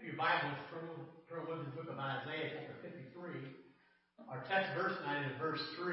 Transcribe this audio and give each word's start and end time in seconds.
If 0.00 0.08
your 0.08 0.16
Bibles 0.16 0.56
turn, 0.72 1.44
with 1.44 1.60
the 1.60 1.76
book 1.76 1.92
of 1.92 2.00
Isaiah, 2.00 2.56
chapter 2.56 2.72
53. 2.88 3.52
Our 4.32 4.40
text 4.48 4.72
verse 4.72 4.96
tonight 4.96 5.28
is 5.28 5.36
verse 5.36 5.60
3. 5.76 5.92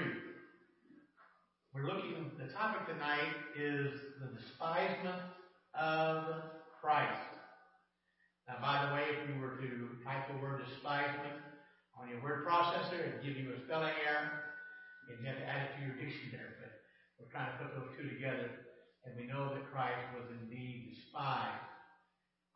We're 1.76 1.92
looking, 1.92 2.32
the 2.40 2.48
topic 2.56 2.88
tonight 2.88 3.35
is 3.51 3.92
the 4.24 4.32
despisement 4.32 5.28
of 5.75 6.40
Christ. 6.80 7.20
Now, 8.48 8.64
by 8.64 8.88
the 8.88 8.96
way, 8.96 9.12
if 9.12 9.28
you 9.28 9.43
were 9.43 9.60
to 9.60 10.00
type 10.08 10.32
the 10.32 10.39
word 10.39 10.64
despisement 10.64 11.44
on 12.00 12.08
your 12.08 12.24
word 12.24 12.48
processor, 12.48 13.12
it'd 13.12 13.28
give 13.28 13.36
you 13.36 13.60
a 13.60 13.60
spelling 13.68 13.92
error, 14.08 14.55
and 15.12 15.20
you 15.20 15.28
have 15.28 15.36
to 15.36 15.44
add 15.44 15.68
it 15.68 15.71
to 15.76 15.80
your 15.84 16.00
dictionary. 16.00 16.55
But 16.64 16.80
we're 17.20 17.32
trying 17.36 17.52
to 17.52 17.60
put 17.60 17.76
those 17.76 17.92
two 18.00 18.08
together, 18.08 18.71
and 19.04 19.20
we 19.20 19.28
know 19.28 19.52
that 19.52 19.68
Christ 19.68 20.00
was 20.16 20.32
indeed 20.32 20.96
despised. 20.96 21.77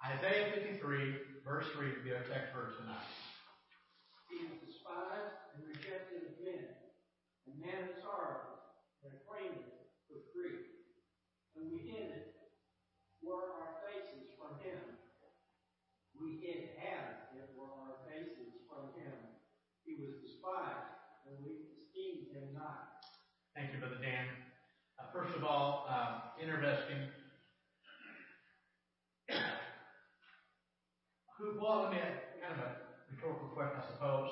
Isaiah 0.01 0.49
53, 0.81 0.81
verse 1.45 1.69
3 1.77 1.93
will 1.93 2.01
be 2.01 2.09
our 2.09 2.25
text 2.25 2.49
verse 2.57 2.73
tonight. 2.81 3.05
He 4.33 4.49
is 4.49 4.57
despised 4.65 5.53
and 5.53 5.61
rejected 5.61 6.25
of 6.25 6.33
men, 6.41 6.73
a 7.45 7.53
man 7.61 7.85
of 7.85 8.01
sorrows, 8.01 8.65
and 9.05 9.13
acquainted 9.13 9.61
with 10.09 10.25
grief. 10.33 10.65
And 11.53 11.69
we 11.69 11.85
hid 11.85 12.17
it 12.17 12.33
were 13.21 13.45
our 13.61 13.77
faces 13.85 14.33
from 14.41 14.57
him. 14.65 14.81
We 16.17 16.41
hid 16.41 16.81
had 16.81 17.37
it 17.37 17.53
were 17.53 17.69
our 17.69 18.01
faces 18.09 18.57
from 18.65 18.97
him. 18.97 19.13
He 19.85 20.01
was 20.01 20.17
despised, 20.17 20.97
and 21.29 21.37
we 21.45 21.69
esteemed 21.77 22.33
him 22.33 22.57
not. 22.57 23.05
Thank 23.53 23.69
you, 23.69 23.77
Brother 23.77 24.01
Dan. 24.01 24.25
Uh, 24.97 25.13
first 25.13 25.37
of 25.37 25.45
all, 25.45 25.85
uh, 25.85 26.33
interesting. 26.41 27.05
Who, 31.41 31.57
well, 31.59 31.81
let 31.81 31.91
me, 31.91 31.97
kind 31.97 32.53
of 32.53 32.59
a 32.59 32.69
rhetorical 33.09 33.47
question, 33.47 33.81
I 33.81 33.93
suppose. 33.93 34.29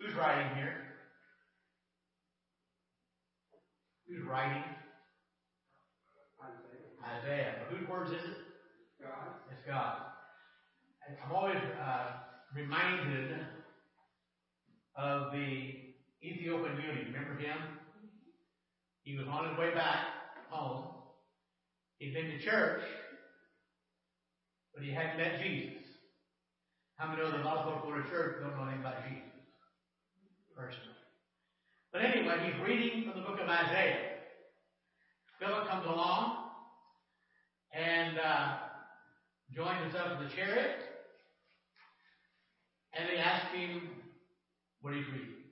Who's 0.00 0.14
writing 0.14 0.56
here? 0.56 0.74
Who's 4.08 4.26
writing? 4.26 4.64
Isaiah. 6.42 7.22
Isaiah. 7.22 7.54
But 7.58 7.78
whose 7.78 7.88
words 7.88 8.10
is 8.10 8.24
it? 8.24 8.36
God. 9.00 9.38
It's 9.52 9.62
God. 9.68 9.98
And 11.06 11.16
I'm 11.24 11.30
always 11.30 11.62
uh, 11.80 12.06
reminded 12.52 13.38
of 14.96 15.30
the 15.30 15.74
Ethiopian 16.24 16.76
eunuch. 16.82 17.06
Remember 17.06 17.38
him? 17.38 17.56
He 19.02 19.16
was 19.16 19.28
on 19.28 19.48
his 19.48 19.58
way 19.58 19.72
back 19.74 20.06
home. 20.50 20.86
He'd 21.98 22.14
been 22.14 22.26
to 22.26 22.38
church, 22.40 22.82
but 24.74 24.82
he 24.82 24.92
hadn't 24.92 25.18
met 25.18 25.40
Jesus. 25.40 25.87
How 26.98 27.06
many 27.06 27.22
know 27.22 27.30
that 27.30 27.46
of 27.46 27.82
go 27.84 27.94
to 27.94 28.02
church 28.10 28.42
don't 28.42 28.56
know 28.58 28.64
anything 28.64 28.80
about 28.80 29.06
Jesus? 29.06 29.30
Personally. 30.50 30.98
But 31.92 32.02
anyway, 32.02 32.42
he's 32.42 32.66
reading 32.66 33.06
from 33.06 33.22
the 33.22 33.26
book 33.26 33.38
of 33.38 33.48
Isaiah. 33.48 34.18
Philip 35.38 35.68
comes 35.68 35.86
along 35.86 36.50
and 37.72 38.18
uh, 38.18 38.56
joins 39.54 39.94
us 39.94 39.94
up 39.94 40.18
in 40.18 40.26
the 40.26 40.34
chariot, 40.34 40.82
and 42.92 43.08
they 43.08 43.18
ask 43.18 43.54
him 43.54 43.90
what 44.80 44.92
he's 44.92 45.06
reading. 45.06 45.46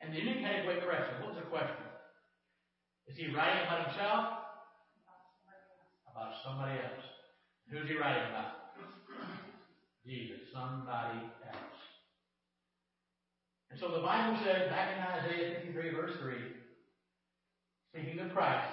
And 0.00 0.12
the 0.12 0.18
eunuch 0.18 0.42
had 0.42 0.58
a 0.58 0.64
great 0.66 0.82
question. 0.82 1.22
What 1.22 1.34
was 1.34 1.38
the 1.38 1.48
question? 1.48 1.86
Is 3.06 3.16
he 3.16 3.32
writing 3.32 3.62
about 3.62 3.86
himself? 3.86 4.26
About 6.10 6.32
somebody 6.42 6.80
else. 6.82 7.06
Who's 7.70 7.88
he 7.88 7.96
writing 7.96 8.26
about? 8.30 8.63
Jesus, 10.06 10.52
somebody 10.52 11.18
else. 11.46 11.80
And 13.70 13.80
so 13.80 13.88
the 13.88 14.02
Bible 14.02 14.38
says 14.44 14.70
back 14.70 14.96
in 14.96 15.02
Isaiah 15.02 15.60
53, 15.62 15.90
verse 15.90 16.12
3, 16.20 16.34
speaking 17.90 18.20
of 18.20 18.32
Christ, 18.32 18.68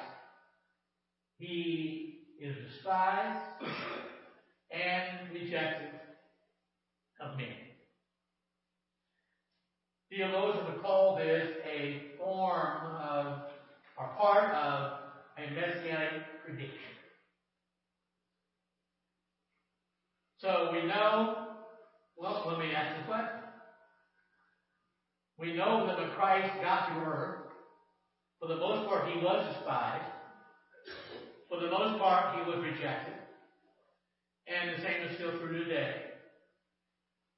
he 1.37 2.27
is 2.39 2.55
despised 2.69 3.39
and 4.71 5.31
rejected 5.33 5.99
of 7.19 7.37
men. 7.37 7.55
Theologians 10.09 10.67
would 10.67 10.83
call 10.83 11.15
this 11.15 11.49
a 11.65 12.11
form 12.17 12.95
of, 12.95 13.43
or 13.97 14.07
part 14.19 14.53
of, 14.53 14.99
a 15.37 15.49
messianic 15.51 16.43
prediction. 16.45 17.00
So 20.41 20.71
we 20.73 20.87
know, 20.87 21.49
well, 22.17 22.43
let 22.47 22.57
me 22.57 22.73
ask 22.73 22.97
the 22.97 23.03
question. 23.03 23.41
We 25.37 25.53
know 25.53 25.85
that 25.85 25.99
when 25.99 26.09
Christ 26.09 26.51
got 26.63 26.87
to 26.87 27.05
earth, 27.05 27.41
for 28.39 28.47
the 28.47 28.55
most 28.55 28.89
part 28.89 29.07
he 29.07 29.23
was 29.23 29.45
despised, 29.53 30.11
for 31.47 31.59
the 31.59 31.69
most 31.69 31.99
part 31.99 32.35
he 32.35 32.49
was 32.49 32.57
rejected, 32.57 33.13
and 34.47 34.75
the 34.75 34.81
same 34.81 35.07
is 35.07 35.15
still 35.15 35.37
true 35.37 35.63
today. 35.63 36.05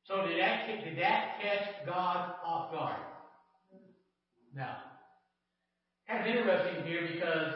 So 0.04 0.26
did 0.26 0.40
that, 0.40 0.66
did 0.68 0.98
that 1.00 1.42
catch 1.42 1.86
God 1.86 2.36
off 2.46 2.72
guard? 2.72 3.02
No. 4.56 4.76
Kind 6.08 6.22
of 6.22 6.36
interesting 6.38 6.86
here 6.86 7.10
because 7.12 7.54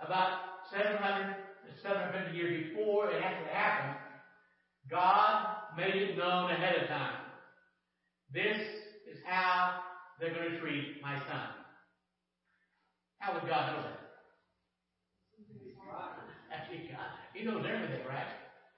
about 0.00 0.40
700, 0.72 1.36
750 1.80 2.36
years 2.36 2.74
before 2.74 3.08
it 3.08 3.22
actually 3.22 3.52
happened, 3.52 3.97
God 4.90 5.56
made 5.76 5.94
it 5.94 6.16
known 6.16 6.50
ahead 6.50 6.82
of 6.82 6.88
time. 6.88 7.20
This 8.32 8.56
is 9.10 9.18
how 9.24 9.80
they're 10.20 10.34
going 10.34 10.50
to 10.50 10.60
treat 10.60 11.02
my 11.02 11.18
son. 11.18 11.48
How 13.18 13.34
would 13.34 13.48
God 13.48 13.72
know 13.72 13.82
that? 13.82 13.98
Actually, 16.52 16.88
God, 16.90 17.06
He 17.34 17.44
knows 17.44 17.64
everything, 17.66 18.06
right? 18.08 18.26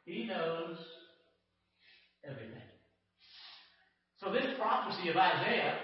He 0.04 0.26
knows 0.26 0.76
everything. 2.24 2.62
So 4.18 4.32
this 4.32 4.46
prophecy 4.58 5.08
of 5.08 5.16
Isaiah, 5.16 5.78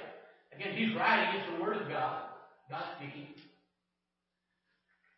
again, 0.55 0.75
he's 0.77 0.95
writing, 0.95 1.41
it's 1.41 1.57
the 1.57 1.63
word 1.63 1.81
of 1.81 1.89
God, 1.89 2.23
God 2.69 2.85
speaking. 2.99 3.29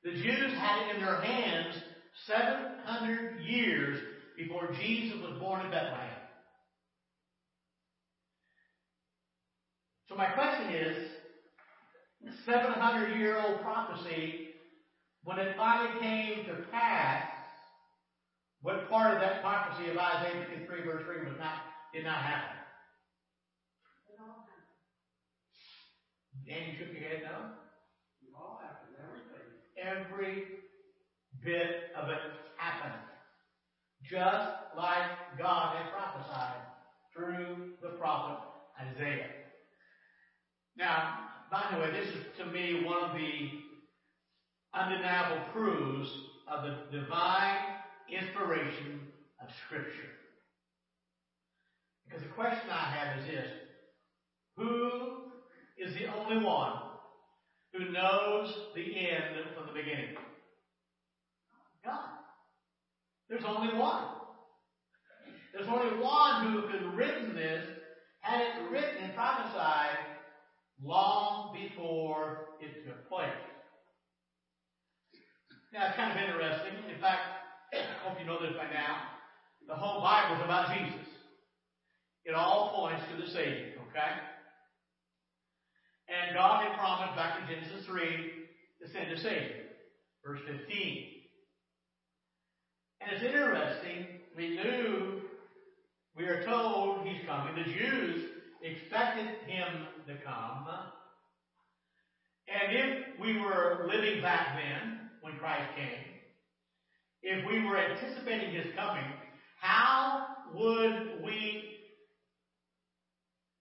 The 0.05 0.13
Jews 0.13 0.53
had 0.59 0.83
it 0.83 0.97
in 0.97 1.03
their 1.03 1.21
hands 1.21 1.75
700 2.27 3.43
years 3.43 4.01
before 4.39 4.71
Jesus 4.81 5.19
was 5.21 5.37
born 5.41 5.67
in 5.67 5.71
Bethlehem. 5.73 6.23
So 10.09 10.15
my 10.15 10.27
question 10.27 10.73
is, 10.73 10.97
the 12.23 12.31
700 12.47 13.19
year 13.19 13.37
old 13.37 13.61
prophecy, 13.61 14.55
when 15.25 15.39
it 15.41 15.57
finally 15.57 16.01
came 16.01 16.47
to 16.47 16.63
pass, 16.71 17.29
what 18.63 18.89
part 18.89 19.15
of 19.15 19.21
that 19.21 19.43
prophecy 19.43 19.91
of 19.91 19.99
Isaiah 19.99 20.47
53 20.57 20.83
verse 20.83 21.03
3 21.05 21.31
was 21.31 21.39
not, 21.39 21.55
did 21.93 22.05
not 22.05 22.23
happen? 22.23 22.55
Dan, 26.47 26.73
you 26.73 26.79
shook 26.79 26.95
your 26.95 27.09
head 27.09 27.23
no? 27.25 27.51
All 28.39 28.63
happened, 28.63 28.97
everything. 29.03 29.45
Every 29.77 30.45
bit 31.45 31.91
of 32.01 32.09
it 32.09 32.23
happened. 32.57 33.03
Just 34.03 34.49
like 34.77 35.39
God 35.39 35.77
had 35.77 35.93
prophesied 35.93 36.61
through 37.13 37.73
the 37.83 37.91
prophet 37.99 38.39
Isaiah. 38.81 39.31
Now, 40.77 41.29
by 41.51 41.65
the 41.73 41.81
way, 41.81 41.91
this 41.91 42.09
is 42.09 42.25
to 42.39 42.47
me 42.47 42.85
one 42.85 43.11
of 43.11 43.17
the 43.17 43.51
undeniable 44.73 45.45
proofs 45.53 46.11
of 46.47 46.65
the 46.65 46.99
divine 46.99 47.59
inspiration 48.09 49.01
of 49.43 49.49
Scripture. 49.67 50.11
Because 52.07 52.23
the 52.23 52.29
question 52.31 52.71
I 52.71 52.91
have 52.97 53.19
is 53.19 53.27
this 53.27 53.47
Who 54.57 55.33
is 55.77 55.95
the 55.95 56.07
only 56.07 56.45
one 56.45 56.73
who 57.73 57.91
knows 57.93 58.55
the 58.75 59.09
end 59.11 59.37
from 59.55 59.67
the 59.67 59.73
beginning? 59.73 60.17
God. 61.85 62.18
There's 63.29 63.45
only 63.47 63.77
one. 63.79 64.05
There's 65.53 65.69
only 65.69 66.01
one 66.03 66.53
who 66.53 66.63
could 66.69 66.95
written 66.95 67.35
this, 67.35 67.65
had 68.21 68.41
it 68.41 68.71
written 68.71 69.05
and 69.05 69.15
prophesied 69.15 69.99
long 70.83 71.53
before 71.55 72.49
it 72.61 72.87
took 72.87 73.09
place. 73.09 73.31
Now, 75.73 75.89
it's 75.89 75.97
kind 75.97 76.13
of 76.13 76.17
interesting. 76.17 76.73
In 76.89 77.01
fact, 77.01 77.21
I 77.75 78.09
hope 78.09 78.19
you 78.19 78.27
know 78.27 78.41
this 78.41 78.57
by 78.57 78.73
now. 78.73 79.19
The 79.67 79.75
whole 79.75 80.01
Bible 80.01 80.37
is 80.37 80.45
about 80.45 80.73
Jesus. 80.73 81.07
It 82.25 82.35
all 82.35 82.73
points 82.75 83.05
to 83.11 83.21
the 83.21 83.29
Savior, 83.29 83.77
okay? 83.89 84.13
And 86.09 86.35
God 86.35 86.65
had 86.65 86.79
promised 86.79 87.17
back 87.17 87.41
in 87.41 87.49
Genesis 87.55 87.85
3 87.85 88.01
to 88.81 88.89
send 88.93 89.13
a 89.13 89.19
Savior. 89.19 89.69
Verse 90.25 90.41
15. 90.47 91.18
And 93.01 93.13
it's 93.13 93.23
interesting 93.23 94.07
we 94.37 94.51
knew, 94.51 95.23
we 96.17 96.25
are 96.25 96.43
told 96.45 97.07
he's 97.07 97.27
coming. 97.27 97.57
The 97.57 97.73
Jews 97.73 98.25
expected 98.63 99.29
him 99.47 99.87
to 100.07 100.15
come. 100.25 100.69
And 102.49 102.77
if 102.77 103.21
we 103.21 103.39
were 103.41 103.89
living 103.93 104.23
back 104.23 104.57
then, 104.57 105.11
when 105.21 105.37
Christ 105.39 105.71
came, 105.77 106.15
if 107.23 107.47
we 107.47 107.65
were 107.65 107.77
anticipating 107.77 108.53
his 108.53 108.75
coming, 108.75 109.05
how 109.61 110.27
would 110.55 111.23
we 111.25 111.79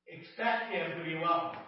expect 0.08 0.72
him 0.72 1.00
to 1.00 1.04
be 1.04 1.16
welcome? 1.16 1.60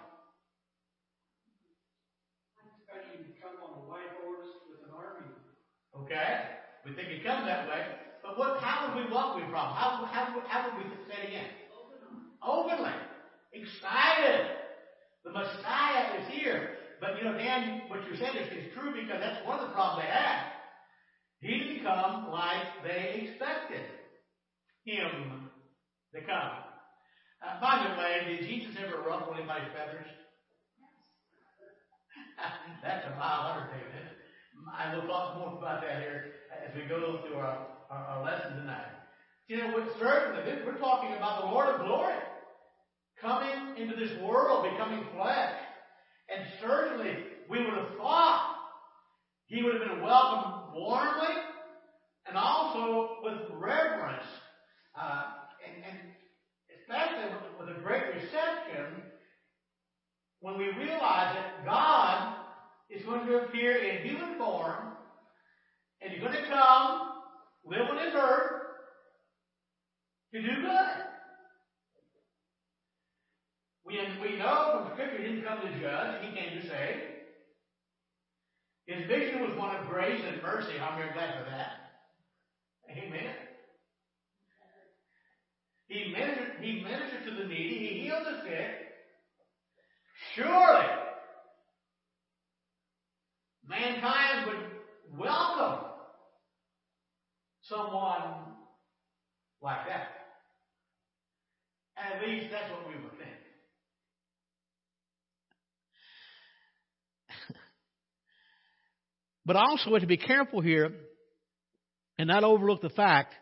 Expect 2.77 3.15
him 3.15 3.25
to 3.25 3.41
come 3.41 3.55
on 3.63 3.79
a 3.79 3.89
white 3.89 4.13
horse 4.23 4.47
with 4.69 4.87
an 4.87 4.95
army. 4.95 5.33
Okay? 6.03 6.58
We 6.89 6.95
think 6.95 7.21
he 7.21 7.21
comes 7.21 7.45
that 7.45 7.69
way. 7.69 7.85
But 8.25 8.37
what, 8.37 8.57
how 8.65 8.89
would 8.89 9.05
we 9.05 9.13
walk 9.13 9.37
him 9.37 9.45
from? 9.53 9.77
How, 9.77 10.09
how, 10.09 10.41
how 10.49 10.65
would 10.65 10.81
we 10.81 10.89
say 11.05 11.21
it 11.21 11.27
again? 11.29 11.49
Openly. 12.41 12.97
Excited. 13.53 14.49
The 15.23 15.29
Messiah 15.29 16.17
is 16.17 16.33
here. 16.33 16.81
But 16.99 17.17
you 17.17 17.29
know, 17.29 17.37
Dan, 17.37 17.83
what 17.89 18.01
you 18.09 18.17
said 18.17 18.33
is, 18.41 18.49
is 18.57 18.73
true 18.73 18.91
because 18.91 19.21
that's 19.21 19.45
one 19.45 19.59
of 19.59 19.69
the 19.69 19.73
problems 19.73 20.03
they 20.03 20.09
had. 20.09 20.49
He 21.41 21.59
didn't 21.59 21.85
come 21.85 22.31
like 22.31 22.65
they 22.83 23.29
expected 23.29 23.85
him 24.83 25.45
to 26.13 26.19
come. 26.25 26.51
Uh, 27.39 27.61
by 27.61 27.85
the 27.85 27.95
way, 28.01 28.35
did 28.35 28.49
Jesus 28.49 28.75
ever 28.81 29.07
ruffle 29.07 29.35
anybody's 29.37 29.71
feathers? 29.71 30.09
That's 32.83 33.05
a 33.05 33.15
mild 33.15 33.55
undertaking. 33.55 34.11
I 34.75 34.95
will 34.95 35.07
talk 35.07 35.37
more 35.37 35.57
about 35.57 35.81
that 35.81 36.01
here 36.01 36.38
as 36.67 36.75
we 36.75 36.87
go 36.87 37.19
through 37.25 37.37
our, 37.37 37.67
our, 37.89 38.05
our 38.05 38.23
lesson 38.23 38.57
tonight. 38.57 38.85
You 39.47 39.57
know, 39.57 39.87
certainly, 39.99 40.43
we're 40.65 40.77
talking 40.77 41.15
about 41.15 41.41
the 41.41 41.47
Lord 41.47 41.69
of 41.69 41.81
glory 41.81 42.15
coming 43.19 43.77
into 43.77 43.95
this 43.95 44.11
world, 44.21 44.69
becoming 44.71 45.05
flesh. 45.15 45.55
And 46.29 46.45
certainly, 46.61 47.15
we 47.49 47.59
would 47.59 47.73
have 47.73 47.97
thought 47.97 48.55
he 49.47 49.63
would 49.63 49.73
have 49.73 49.83
been 49.89 50.03
welcomed 50.03 50.73
warmly 50.75 51.33
and 52.27 52.37
also 52.37 53.17
with 53.23 53.39
reverence, 53.59 54.23
uh, 54.95 55.23
and, 55.65 55.83
and, 55.83 55.97
especially 56.79 57.33
with, 57.33 57.67
with 57.67 57.77
a 57.77 57.81
great 57.81 58.03
reception 58.13 59.01
when 60.41 60.57
we 60.57 60.65
realize 60.65 61.35
that 61.35 61.65
God 61.65 62.35
is 62.89 63.03
going 63.05 63.25
to 63.25 63.45
appear 63.45 63.75
in 63.77 64.07
human 64.07 64.37
form 64.37 64.93
and 66.01 66.11
he's 66.11 66.21
going 66.21 66.33
to 66.33 66.47
come, 66.47 67.11
live 67.65 67.87
on 67.89 67.95
this 67.97 68.15
earth 68.15 68.59
to 70.33 70.41
do 70.41 70.61
good. 70.61 71.09
We, 73.85 73.97
we 74.21 74.37
know 74.37 74.85
from 74.85 74.93
Scripture 74.93 75.17
he 75.17 75.23
didn't 75.23 75.43
come 75.43 75.61
to 75.61 75.79
judge, 75.81 76.23
he 76.23 76.39
came 76.39 76.61
to 76.61 76.67
save. 76.67 77.01
His 78.85 79.07
mission 79.07 79.41
was 79.41 79.57
one 79.57 79.75
of 79.75 79.87
grace 79.87 80.21
and 80.27 80.41
mercy. 80.41 80.73
I'm 80.79 80.97
very 80.97 81.13
glad 81.13 81.43
for 81.43 81.49
that. 81.49 81.71
Amen. 82.89 83.35
He 85.87 86.11
ministered, 86.11 86.53
he 86.61 86.83
ministered 86.83 87.25
to 87.25 87.31
the 87.31 87.47
needy, 87.47 87.79
he 87.79 87.99
healed 88.01 88.25
the 88.25 88.43
sick. 88.43 88.89
Surely, 90.35 90.85
mankind 93.67 94.47
would 94.47 95.19
welcome 95.19 95.88
someone 97.69 98.55
like 99.61 99.87
that. 99.87 100.09
At 101.97 102.27
least 102.27 102.47
that's 102.51 102.71
what 102.71 102.87
we 102.87 102.95
would 102.95 103.11
think. 103.11 103.29
But 109.45 109.55
also, 109.55 109.97
to 109.97 110.07
be 110.07 110.17
careful 110.17 110.61
here 110.61 110.91
and 112.17 112.27
not 112.27 112.43
overlook 112.43 112.81
the 112.81 112.89
fact 112.89 113.33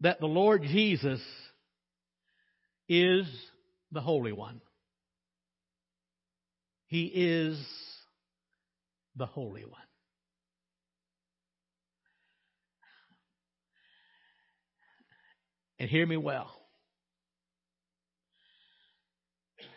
that 0.00 0.20
the 0.20 0.26
Lord 0.26 0.62
Jesus 0.62 1.20
is 2.88 3.26
the 3.92 4.00
Holy 4.00 4.32
One. 4.32 4.60
He 6.86 7.04
is 7.04 7.58
the 9.16 9.26
Holy 9.26 9.64
One. 9.64 9.87
And 15.78 15.88
hear 15.88 16.06
me 16.06 16.16
well. 16.16 16.50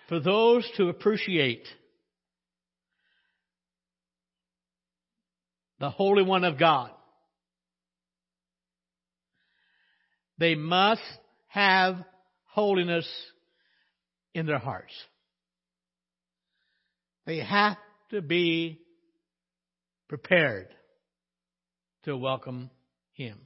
For 0.09 0.19
those 0.19 0.69
to 0.77 0.89
appreciate 0.89 1.67
the 5.81 5.89
Holy 5.89 6.23
One 6.23 6.43
of 6.43 6.59
God. 6.59 6.91
They 10.37 10.55
must 10.55 11.01
have 11.47 11.97
holiness 12.45 13.07
in 14.33 14.45
their 14.45 14.59
hearts. 14.59 14.93
They 17.25 17.39
have 17.39 17.77
to 18.11 18.21
be 18.21 18.81
prepared 20.07 20.67
to 22.03 22.15
welcome 22.15 22.69
Him. 23.13 23.39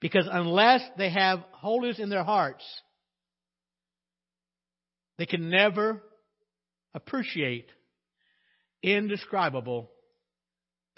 Because 0.00 0.28
unless 0.30 0.82
they 0.98 1.10
have 1.10 1.40
holiness 1.52 1.98
in 1.98 2.10
their 2.10 2.24
hearts, 2.24 2.64
they 5.18 5.26
can 5.26 5.48
never 5.48 6.02
appreciate 6.94 7.68
indescribable 8.82 9.90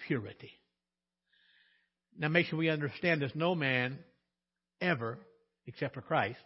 purity. 0.07 0.53
Now 2.19 2.29
make 2.29 2.47
sure 2.47 2.59
we 2.59 2.69
understand 2.69 3.23
this. 3.23 3.33
No 3.35 3.55
man 3.55 3.99
ever, 4.81 5.19
except 5.67 5.95
for 5.95 6.01
Christ, 6.01 6.41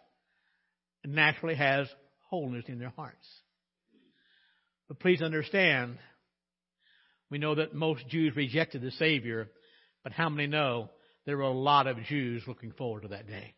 naturally 1.05 1.55
has 1.55 1.87
holiness 2.29 2.65
in 2.67 2.79
their 2.79 2.93
hearts. 2.95 3.27
But 4.87 4.99
please 4.99 5.21
understand, 5.21 5.97
we 7.31 7.39
know 7.39 7.55
that 7.55 7.73
most 7.73 8.07
Jews 8.07 8.35
rejected 8.35 8.81
the 8.81 8.91
Savior, 8.91 9.49
but 10.03 10.13
how 10.13 10.29
many 10.29 10.47
know 10.47 10.89
there 11.25 11.37
were 11.37 11.43
a 11.43 11.51
lot 11.51 11.87
of 11.87 12.03
Jews 12.03 12.43
looking 12.47 12.71
forward 12.71 13.03
to 13.03 13.09
that 13.09 13.27
day? 13.27 13.55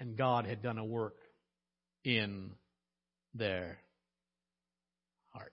And 0.00 0.16
God 0.16 0.46
had 0.46 0.62
done 0.62 0.78
a 0.78 0.84
work 0.84 1.16
in 2.04 2.52
their 3.34 3.78
hearts. 5.30 5.52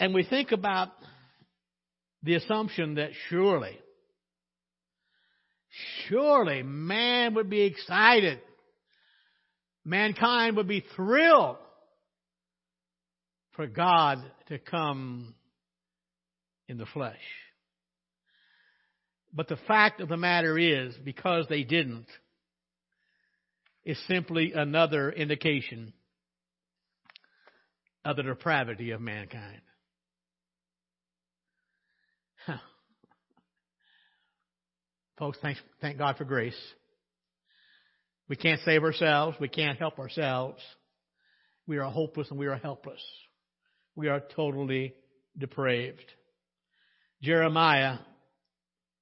And 0.00 0.14
we 0.14 0.24
think 0.24 0.52
about 0.52 0.88
the 2.22 2.34
assumption 2.34 2.94
that 2.94 3.10
surely, 3.28 3.78
surely 6.08 6.62
man 6.62 7.34
would 7.34 7.50
be 7.50 7.62
excited. 7.62 8.40
Mankind 9.84 10.56
would 10.56 10.68
be 10.68 10.84
thrilled 10.96 11.58
for 13.52 13.66
God 13.66 14.18
to 14.48 14.58
come 14.58 15.34
in 16.74 16.78
the 16.78 16.86
flesh. 16.86 17.14
But 19.32 19.46
the 19.48 19.58
fact 19.68 20.00
of 20.00 20.08
the 20.08 20.16
matter 20.16 20.58
is, 20.58 20.96
because 21.04 21.46
they 21.48 21.62
didn't, 21.62 22.06
is 23.84 23.96
simply 24.08 24.52
another 24.54 25.10
indication 25.10 25.92
of 28.04 28.16
the 28.16 28.24
depravity 28.24 28.90
of 28.90 29.00
mankind. 29.00 29.60
Folks, 35.18 35.38
thank, 35.40 35.58
thank 35.80 35.96
God 35.98 36.16
for 36.16 36.24
grace. 36.24 36.58
We 38.28 38.34
can't 38.34 38.60
save 38.64 38.82
ourselves. 38.82 39.36
We 39.38 39.48
can't 39.48 39.78
help 39.78 40.00
ourselves. 40.00 40.60
We 41.68 41.78
are 41.78 41.88
hopeless 41.88 42.30
and 42.30 42.38
we 42.38 42.46
are 42.46 42.56
helpless. 42.56 43.02
We 43.94 44.08
are 44.08 44.20
totally 44.34 44.94
depraved. 45.38 46.04
Jeremiah 47.24 47.98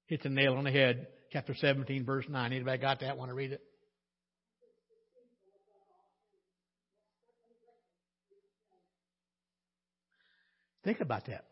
hits 0.06 0.24
a 0.24 0.28
nail 0.28 0.54
on 0.54 0.64
the 0.64 0.70
head. 0.70 1.08
Chapter 1.32 1.54
17, 1.54 2.04
verse 2.04 2.24
9. 2.28 2.52
Anybody 2.52 2.78
got 2.78 3.00
that? 3.00 3.18
Want 3.18 3.30
to 3.30 3.34
read 3.34 3.52
it? 3.52 3.60
Think 10.84 11.00
about 11.00 11.26
that. 11.26 11.44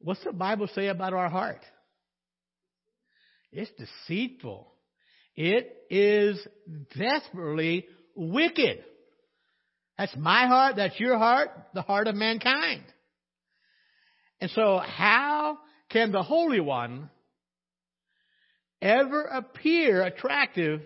What's 0.00 0.22
the 0.22 0.32
Bible 0.32 0.68
say 0.74 0.86
about 0.88 1.12
our 1.12 1.28
heart? 1.28 1.60
It's 3.50 3.70
deceitful. 4.06 4.72
It 5.34 5.76
is 5.90 6.46
desperately 6.96 7.86
wicked. 8.14 8.84
That's 9.96 10.14
my 10.16 10.46
heart. 10.46 10.76
That's 10.76 10.98
your 11.00 11.18
heart. 11.18 11.50
The 11.74 11.82
heart 11.82 12.06
of 12.06 12.14
mankind. 12.14 12.84
And 14.40 14.50
so, 14.52 14.78
how 14.78 15.27
can 15.90 16.12
the 16.12 16.22
Holy 16.22 16.60
One 16.60 17.10
ever 18.80 19.22
appear 19.22 20.02
attractive 20.02 20.82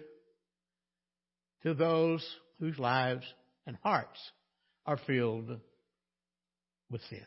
to 1.63 1.75
those 1.75 2.27
whose 2.59 2.79
lives 2.79 3.25
and 3.67 3.77
hearts 3.83 4.19
are 4.87 4.99
filled 5.07 5.59
with 6.91 7.01
sin? 7.09 7.27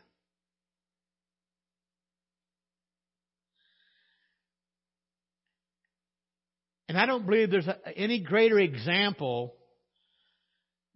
And 6.88 6.96
I 6.96 7.06
don't 7.06 7.26
believe 7.26 7.50
there's 7.50 7.68
any 7.96 8.20
greater 8.20 8.58
example 8.58 9.54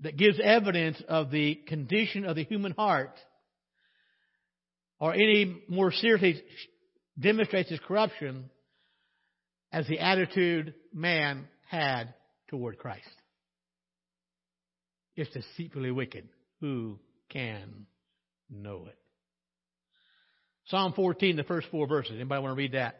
that 0.00 0.16
gives 0.16 0.38
evidence 0.42 1.02
of 1.08 1.30
the 1.30 1.56
condition 1.66 2.24
of 2.24 2.36
the 2.36 2.44
human 2.44 2.72
heart 2.72 3.18
or 5.00 5.14
any 5.14 5.62
more 5.68 5.90
seriously 5.90 6.42
demonstrates 7.18 7.70
his 7.70 7.80
corruption 7.80 8.50
as 9.72 9.86
the 9.88 9.98
attitude 9.98 10.74
man 10.92 11.48
had 11.68 12.14
toward 12.48 12.78
Christ. 12.78 13.06
It's 15.16 15.30
deceitfully 15.30 15.90
wicked. 15.90 16.28
Who 16.60 16.98
can 17.30 17.86
know 18.50 18.86
it? 18.88 18.96
Psalm 20.66 20.92
14, 20.94 21.36
the 21.36 21.44
first 21.44 21.68
four 21.70 21.86
verses. 21.86 22.12
Anybody 22.14 22.42
want 22.42 22.52
to 22.52 22.58
read 22.58 22.72
that? 22.72 22.99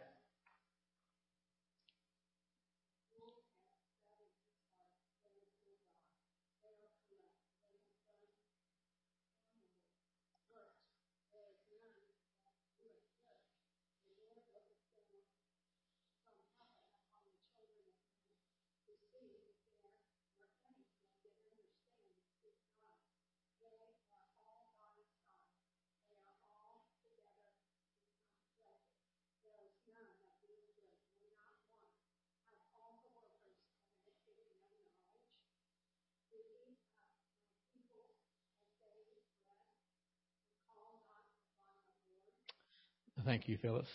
Thank 43.30 43.46
you, 43.46 43.58
Phyllis. 43.62 43.86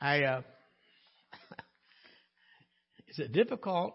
I 0.00 0.22
uh, 0.22 0.40
is 3.08 3.18
it 3.18 3.30
difficult 3.30 3.92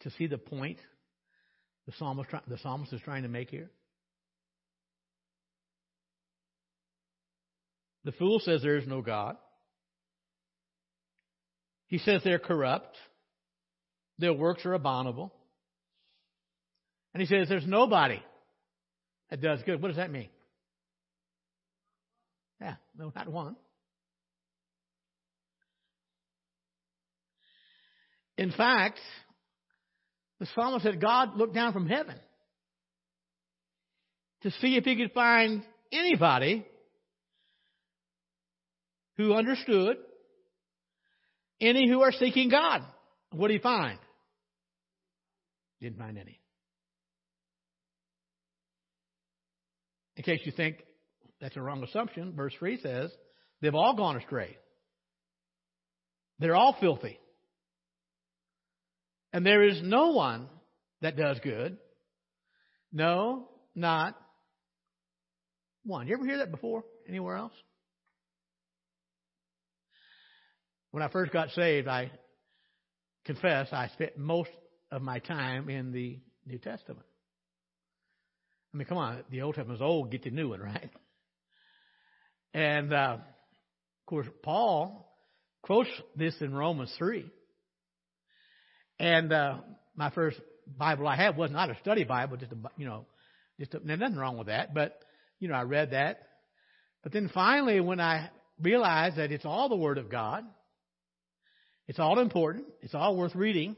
to 0.00 0.10
see 0.10 0.26
the 0.26 0.36
point 0.36 0.76
the 1.86 1.94
psalmist 1.98 2.28
the 2.46 2.58
psalmist 2.58 2.92
is 2.92 3.00
trying 3.00 3.22
to 3.22 3.30
make 3.30 3.48
here? 3.48 3.70
The 8.04 8.12
fool 8.12 8.38
says 8.38 8.60
there 8.60 8.76
is 8.76 8.86
no 8.86 9.00
God. 9.00 9.38
He 11.86 11.96
says 11.96 12.20
they're 12.22 12.38
corrupt. 12.38 12.98
Their 14.18 14.34
works 14.34 14.66
are 14.66 14.74
abominable. 14.74 15.32
And 17.14 17.22
he 17.22 17.26
says 17.26 17.48
there's 17.48 17.66
nobody 17.66 18.20
that 19.30 19.40
does 19.40 19.62
good. 19.64 19.80
What 19.80 19.88
does 19.88 19.96
that 19.96 20.10
mean? 20.10 20.28
Yeah, 22.60 22.76
no, 22.96 23.12
not 23.14 23.28
one. 23.28 23.56
In 28.38 28.50
fact, 28.52 28.98
the 30.40 30.46
psalmist 30.54 30.84
said 30.84 31.00
God 31.00 31.36
looked 31.36 31.54
down 31.54 31.72
from 31.72 31.86
heaven 31.86 32.16
to 34.42 34.50
see 34.50 34.76
if 34.76 34.84
he 34.84 34.96
could 34.96 35.12
find 35.12 35.62
anybody 35.92 36.66
who 39.16 39.34
understood, 39.34 39.96
any 41.60 41.88
who 41.88 42.02
are 42.02 42.12
seeking 42.12 42.50
God. 42.50 42.82
What 43.32 43.48
did 43.48 43.54
he 43.54 43.62
find? 43.62 43.98
Didn't 45.80 45.98
find 45.98 46.18
any. 46.18 46.40
In 50.16 50.22
case 50.22 50.40
you 50.44 50.52
think 50.52 50.76
that's 51.40 51.56
a 51.56 51.60
wrong 51.60 51.82
assumption. 51.82 52.32
Verse 52.34 52.54
3 52.58 52.80
says, 52.80 53.10
they've 53.60 53.74
all 53.74 53.94
gone 53.94 54.16
astray. 54.16 54.56
They're 56.38 56.56
all 56.56 56.76
filthy. 56.80 57.18
And 59.32 59.44
there 59.44 59.62
is 59.64 59.80
no 59.82 60.12
one 60.12 60.48
that 61.02 61.16
does 61.16 61.38
good. 61.42 61.76
No, 62.92 63.48
not 63.74 64.16
one. 65.84 66.06
You 66.06 66.14
ever 66.14 66.24
hear 66.24 66.38
that 66.38 66.50
before 66.50 66.84
anywhere 67.08 67.36
else? 67.36 67.52
When 70.90 71.02
I 71.02 71.08
first 71.08 71.32
got 71.32 71.50
saved, 71.50 71.88
I 71.88 72.10
confess 73.26 73.68
I 73.72 73.88
spent 73.88 74.16
most 74.16 74.50
of 74.90 75.02
my 75.02 75.18
time 75.18 75.68
in 75.68 75.92
the 75.92 76.18
New 76.46 76.58
Testament. 76.58 77.04
I 78.72 78.78
mean, 78.78 78.86
come 78.86 78.98
on, 78.98 79.22
the 79.30 79.42
Old 79.42 79.54
Testament's 79.54 79.82
old, 79.82 80.10
get 80.10 80.24
the 80.24 80.30
new 80.30 80.50
one, 80.50 80.60
right? 80.60 80.90
And 82.56 82.90
uh, 82.94 83.18
of 83.18 84.06
course, 84.06 84.26
Paul 84.42 85.12
quotes 85.60 85.90
this 86.16 86.34
in 86.40 86.54
Romans 86.54 86.90
3. 86.96 87.30
And 88.98 89.30
uh, 89.30 89.58
my 89.94 90.08
first 90.08 90.40
Bible 90.66 91.06
I 91.06 91.16
had 91.16 91.36
was 91.36 91.50
not 91.50 91.68
a 91.68 91.76
study 91.82 92.04
Bible, 92.04 92.38
just 92.38 92.52
a, 92.52 92.56
you 92.78 92.86
know, 92.86 93.04
just 93.60 93.74
a, 93.74 93.80
nothing 93.86 94.16
wrong 94.16 94.38
with 94.38 94.46
that. 94.46 94.72
But, 94.72 94.98
you 95.38 95.48
know, 95.48 95.54
I 95.54 95.64
read 95.64 95.90
that. 95.90 96.20
But 97.02 97.12
then 97.12 97.30
finally, 97.34 97.78
when 97.80 98.00
I 98.00 98.30
realized 98.58 99.16
that 99.16 99.32
it's 99.32 99.44
all 99.44 99.68
the 99.68 99.76
Word 99.76 99.98
of 99.98 100.10
God, 100.10 100.42
it's 101.86 101.98
all 101.98 102.18
important, 102.18 102.64
it's 102.80 102.94
all 102.94 103.18
worth 103.18 103.34
reading, 103.34 103.76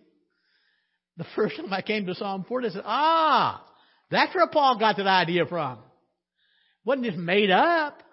the 1.17 1.27
first 1.35 1.57
time 1.57 1.73
I 1.73 1.83
came 1.83 2.07
to 2.07 2.15
Psalm 2.15 2.45
40, 2.47 2.69
I 2.69 2.71
said, 2.71 2.83
ah, 2.87 3.67
that's 4.09 4.33
where 4.37 4.47
Paul 4.47 4.79
got 4.79 4.99
that 4.99 5.09
idea 5.09 5.47
from. 5.47 5.79
It 5.79 6.85
wasn't 6.85 7.07
just 7.07 7.19
made 7.19 7.51
up. 7.51 8.05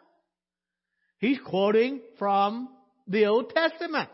He's 1.25 1.39
quoting 1.43 2.01
from 2.19 2.69
the 3.07 3.25
Old 3.25 3.49
Testament. 3.49 4.11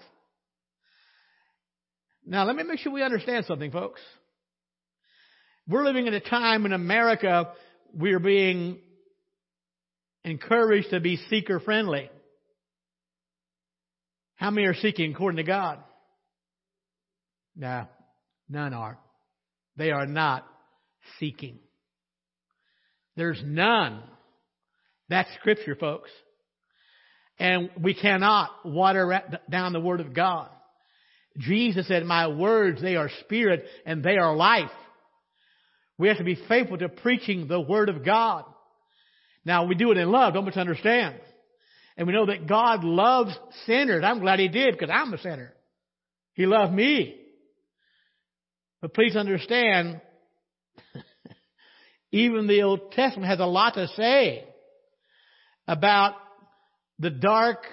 Now, 2.25 2.46
let 2.46 2.56
me 2.56 2.63
make 2.63 2.80
sure 2.80 2.94
we 2.94 3.03
understand 3.03 3.44
something, 3.48 3.70
folks. 3.70 4.00
We're 5.68 5.84
living 5.84 6.08
in 6.08 6.13
a 6.13 6.22
time 6.22 6.65
in 6.65 6.72
America 6.72 7.51
we're 7.94 8.22
being 8.22 8.80
encouraged 10.24 10.91
to 10.91 11.01
be 11.01 11.18
seeker 11.30 11.60
friendly. 11.60 12.10
How 14.36 14.50
many 14.50 14.68
are 14.68 14.75
seeking 14.75 15.12
according 15.13 15.36
to 15.36 15.44
God? 15.44 15.80
No, 17.58 17.88
none 18.48 18.74
are. 18.74 18.98
They 19.75 19.91
are 19.91 20.06
not 20.06 20.48
seeking. 21.20 21.60
There's 23.18 23.41
none. 23.44 24.01
That's 25.10 25.30
scripture, 25.41 25.75
folks. 25.75 26.10
And 27.42 27.72
we 27.82 27.96
cannot 27.96 28.52
water 28.64 29.20
down 29.50 29.74
the 29.74 29.80
Word 29.80 30.00
of 30.00 30.14
God. 30.14 30.48
Jesus 31.40 31.88
said, 31.88 32.06
my 32.06 32.28
words, 32.28 32.80
they 32.84 32.96
are 32.98 33.10
spirit 33.22 33.66
and 33.84 34.04
they 34.04 34.18
are 34.18 34.36
life. 34.36 34.70
We 35.98 36.10
have 36.10 36.20
to 36.20 36.24
be 36.24 36.38
faithful 36.48 36.78
to 36.78 36.88
preaching 36.88 37.48
the 37.48 37.60
Word 37.60 37.90
of 37.90 38.06
God. 38.06 38.46
Now 39.44 39.66
we 39.66 39.74
do 39.74 39.90
it 39.92 39.98
in 39.98 40.12
love, 40.12 40.36
don't 40.36 40.46
misunderstand. 40.46 41.16
And 41.98 42.06
we 42.06 42.14
know 42.14 42.28
that 42.28 42.46
God 42.46 42.84
loves 42.84 43.36
sinners. 43.66 44.04
I'm 44.06 44.20
glad 44.20 44.38
He 44.38 44.48
did 44.48 44.74
because 44.78 44.92
I'm 44.94 45.12
a 45.12 45.18
sinner. 45.18 45.52
He 46.36 46.46
loved 46.46 46.74
me. 46.74 47.16
But 48.84 48.94
please 48.94 49.16
understand, 49.16 50.00
even 52.12 52.46
the 52.46 52.62
Old 52.62 52.92
Testament 52.92 53.32
has 53.32 53.40
a 53.40 53.48
lot 53.48 53.74
to 53.74 53.88
say 53.96 54.46
about 55.68 56.14
the 57.01 57.10
dark, 57.10 57.65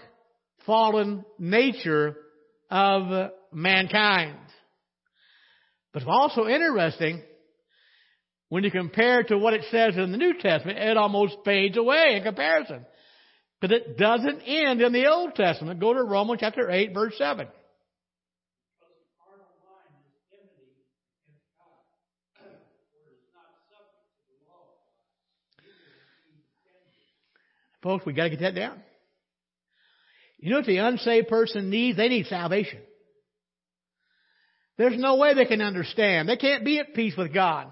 fallen 0.64 1.24
nature 1.38 2.16
of 2.70 3.30
mankind. 3.52 4.38
But 5.92 6.02
it's 6.02 6.10
also 6.10 6.46
interesting 6.46 7.22
when 8.48 8.64
you 8.64 8.70
compare 8.70 9.22
to 9.24 9.36
what 9.36 9.52
it 9.52 9.64
says 9.70 9.96
in 9.96 10.12
the 10.12 10.18
New 10.18 10.32
Testament, 10.38 10.78
it 10.78 10.96
almost 10.96 11.36
fades 11.44 11.76
away 11.76 12.14
in 12.16 12.22
comparison. 12.22 12.86
Because 13.60 13.76
it 13.76 13.98
doesn't 13.98 14.40
end 14.40 14.80
in 14.80 14.92
the 14.92 15.06
Old 15.06 15.34
Testament. 15.34 15.78
Go 15.80 15.92
to 15.92 16.02
Romans 16.02 16.40
chapter 16.40 16.70
8, 16.70 16.94
verse 16.94 17.14
7. 17.18 17.48
Folks, 27.82 28.06
we 28.06 28.12
got 28.12 28.24
to 28.24 28.30
get 28.30 28.40
that 28.40 28.54
down. 28.54 28.82
You 30.38 30.50
know 30.50 30.58
what 30.58 30.66
the 30.66 30.78
unsaved 30.78 31.28
person 31.28 31.68
needs? 31.70 31.96
They 31.96 32.08
need 32.08 32.26
salvation. 32.26 32.80
There's 34.76 34.98
no 34.98 35.16
way 35.16 35.34
they 35.34 35.44
can 35.44 35.60
understand. 35.60 36.28
They 36.28 36.36
can't 36.36 36.64
be 36.64 36.78
at 36.78 36.94
peace 36.94 37.14
with 37.16 37.34
God. 37.34 37.66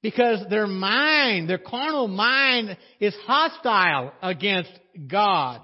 Because 0.00 0.46
their 0.48 0.68
mind, 0.68 1.50
their 1.50 1.58
carnal 1.58 2.06
mind 2.06 2.76
is 3.00 3.14
hostile 3.26 4.12
against 4.22 4.70
God. 5.08 5.60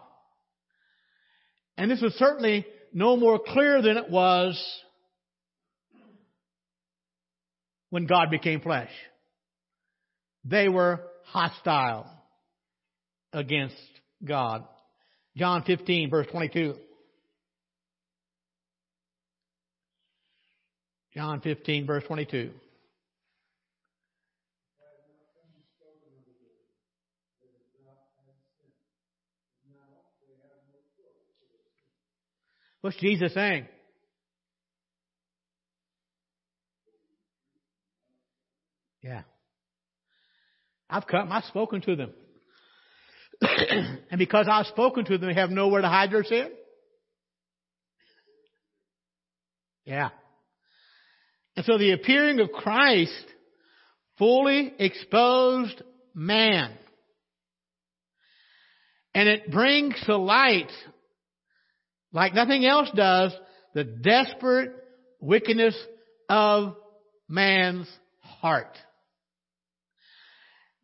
And 1.76 1.88
this 1.88 2.00
was 2.00 2.14
certainly 2.14 2.66
no 2.92 3.16
more 3.16 3.38
clear 3.38 3.80
than 3.80 3.96
it 3.96 4.10
was 4.10 4.60
when 7.90 8.06
God 8.06 8.30
became 8.30 8.60
flesh. 8.60 8.90
They 10.44 10.68
were 10.68 11.00
hostile 11.26 12.10
against 13.32 13.76
God. 14.24 14.64
John 15.36 15.62
15 15.64 16.10
verse 16.10 16.26
22. 16.30 16.74
John 21.14 21.40
15 21.40 21.86
verse 21.86 22.04
22. 22.06 22.50
What's 32.80 32.98
Jesus 32.98 33.32
saying? 33.32 33.66
Yeah. 39.02 39.22
I've 40.90 41.06
come, 41.06 41.32
I've 41.32 41.44
spoken 41.44 41.80
to 41.80 41.96
them. 41.96 42.12
and 44.10 44.18
because 44.18 44.46
I've 44.50 44.66
spoken 44.66 45.04
to 45.06 45.18
them, 45.18 45.28
they 45.28 45.40
have 45.40 45.50
nowhere 45.50 45.82
to 45.82 45.88
hide 45.88 46.10
their 46.10 46.24
sin. 46.24 46.50
Yeah. 49.84 50.10
And 51.56 51.64
so 51.66 51.78
the 51.78 51.92
appearing 51.92 52.40
of 52.40 52.50
Christ 52.50 53.24
fully 54.18 54.72
exposed 54.78 55.82
man. 56.14 56.72
And 59.14 59.28
it 59.28 59.50
brings 59.50 59.94
to 60.06 60.16
light 60.16 60.70
like 62.12 62.32
nothing 62.32 62.64
else 62.64 62.88
does, 62.94 63.32
the 63.74 63.84
desperate 63.84 64.70
wickedness 65.20 65.76
of 66.28 66.76
man's 67.28 67.88
heart. 68.20 68.78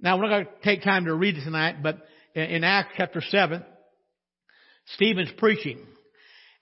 Now, 0.00 0.16
we're 0.16 0.28
not 0.28 0.30
going 0.30 0.46
to 0.46 0.64
take 0.64 0.82
time 0.82 1.04
to 1.04 1.14
read 1.14 1.36
it 1.36 1.44
tonight, 1.44 1.82
but 1.82 1.98
in 2.34 2.64
Acts 2.64 2.94
chapter 2.96 3.20
7, 3.20 3.64
Stephen's 4.94 5.32
preaching. 5.38 5.78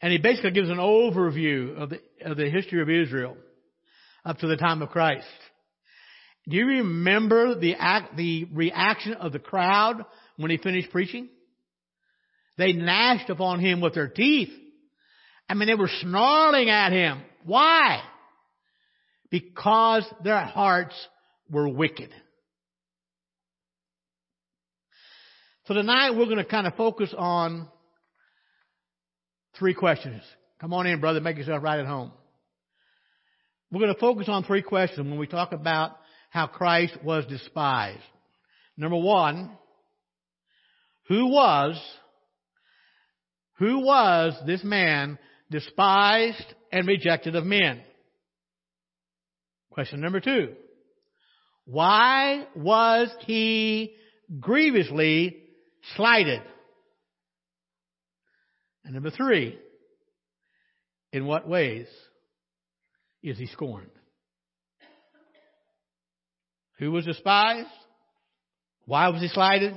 And 0.00 0.12
he 0.12 0.18
basically 0.18 0.52
gives 0.52 0.70
an 0.70 0.76
overview 0.76 1.76
of 1.76 1.90
the, 1.90 2.00
of 2.24 2.36
the 2.36 2.48
history 2.48 2.80
of 2.80 2.88
Israel 2.88 3.36
up 4.24 4.38
to 4.38 4.46
the 4.46 4.56
time 4.56 4.82
of 4.82 4.90
Christ. 4.90 5.26
Do 6.48 6.56
you 6.56 6.66
remember 6.66 7.58
the 7.58 7.74
act, 7.78 8.16
the 8.16 8.44
reaction 8.52 9.14
of 9.14 9.32
the 9.32 9.38
crowd 9.38 10.04
when 10.36 10.50
he 10.50 10.56
finished 10.56 10.90
preaching? 10.90 11.28
They 12.56 12.72
gnashed 12.72 13.28
upon 13.28 13.60
him 13.60 13.80
with 13.80 13.94
their 13.94 14.08
teeth. 14.08 14.50
I 15.48 15.54
mean, 15.54 15.68
they 15.68 15.74
were 15.74 15.90
snarling 16.00 16.70
at 16.70 16.92
him. 16.92 17.22
Why? 17.44 18.02
Because 19.30 20.04
their 20.24 20.40
hearts 20.40 20.94
were 21.50 21.68
wicked. 21.68 22.10
So 25.68 25.74
tonight 25.74 26.12
we're 26.12 26.24
going 26.24 26.38
to 26.38 26.46
kind 26.46 26.66
of 26.66 26.76
focus 26.76 27.14
on 27.14 27.68
three 29.58 29.74
questions. 29.74 30.22
Come 30.62 30.72
on 30.72 30.86
in, 30.86 30.98
brother. 30.98 31.20
Make 31.20 31.36
yourself 31.36 31.62
right 31.62 31.78
at 31.78 31.84
home. 31.84 32.10
We're 33.70 33.80
going 33.80 33.92
to 33.92 34.00
focus 34.00 34.30
on 34.30 34.44
three 34.44 34.62
questions 34.62 35.06
when 35.06 35.18
we 35.18 35.26
talk 35.26 35.52
about 35.52 35.98
how 36.30 36.46
Christ 36.46 36.96
was 37.04 37.26
despised. 37.26 38.00
Number 38.78 38.96
one, 38.96 39.58
who 41.06 41.26
was 41.26 41.78
who 43.58 43.80
was 43.80 44.40
this 44.46 44.64
man 44.64 45.18
despised 45.50 46.54
and 46.72 46.88
rejected 46.88 47.36
of 47.36 47.44
men? 47.44 47.82
Question 49.70 50.00
number 50.00 50.20
two. 50.20 50.54
Why 51.66 52.46
was 52.56 53.10
he 53.26 53.92
grievously 54.40 55.44
slighted? 55.96 56.42
And 58.84 58.94
number 58.94 59.10
three, 59.10 59.58
in 61.12 61.26
what 61.26 61.48
ways 61.48 61.86
is 63.22 63.38
he 63.38 63.46
scorned? 63.46 63.90
Who 66.78 66.92
was 66.92 67.04
despised? 67.04 67.68
Why 68.86 69.08
was 69.08 69.20
he 69.20 69.28
slighted? 69.28 69.74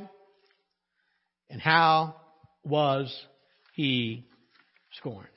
And 1.49 1.59
how 1.59 2.15
was 2.63 3.13
he 3.73 4.25
scorned. 4.93 5.27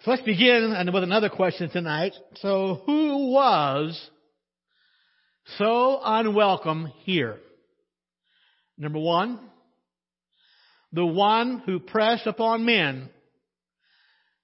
So 0.00 0.12
let's 0.12 0.22
begin 0.22 0.74
with 0.92 1.02
another 1.02 1.28
question 1.28 1.70
tonight. 1.70 2.12
So 2.36 2.82
who 2.86 3.32
was 3.32 4.10
so 5.58 6.00
unwelcome 6.02 6.92
here? 7.02 7.38
Number 8.78 9.00
one, 9.00 9.40
the 10.92 11.04
one 11.04 11.62
who 11.66 11.80
pressed 11.80 12.26
upon 12.26 12.64
men 12.64 13.10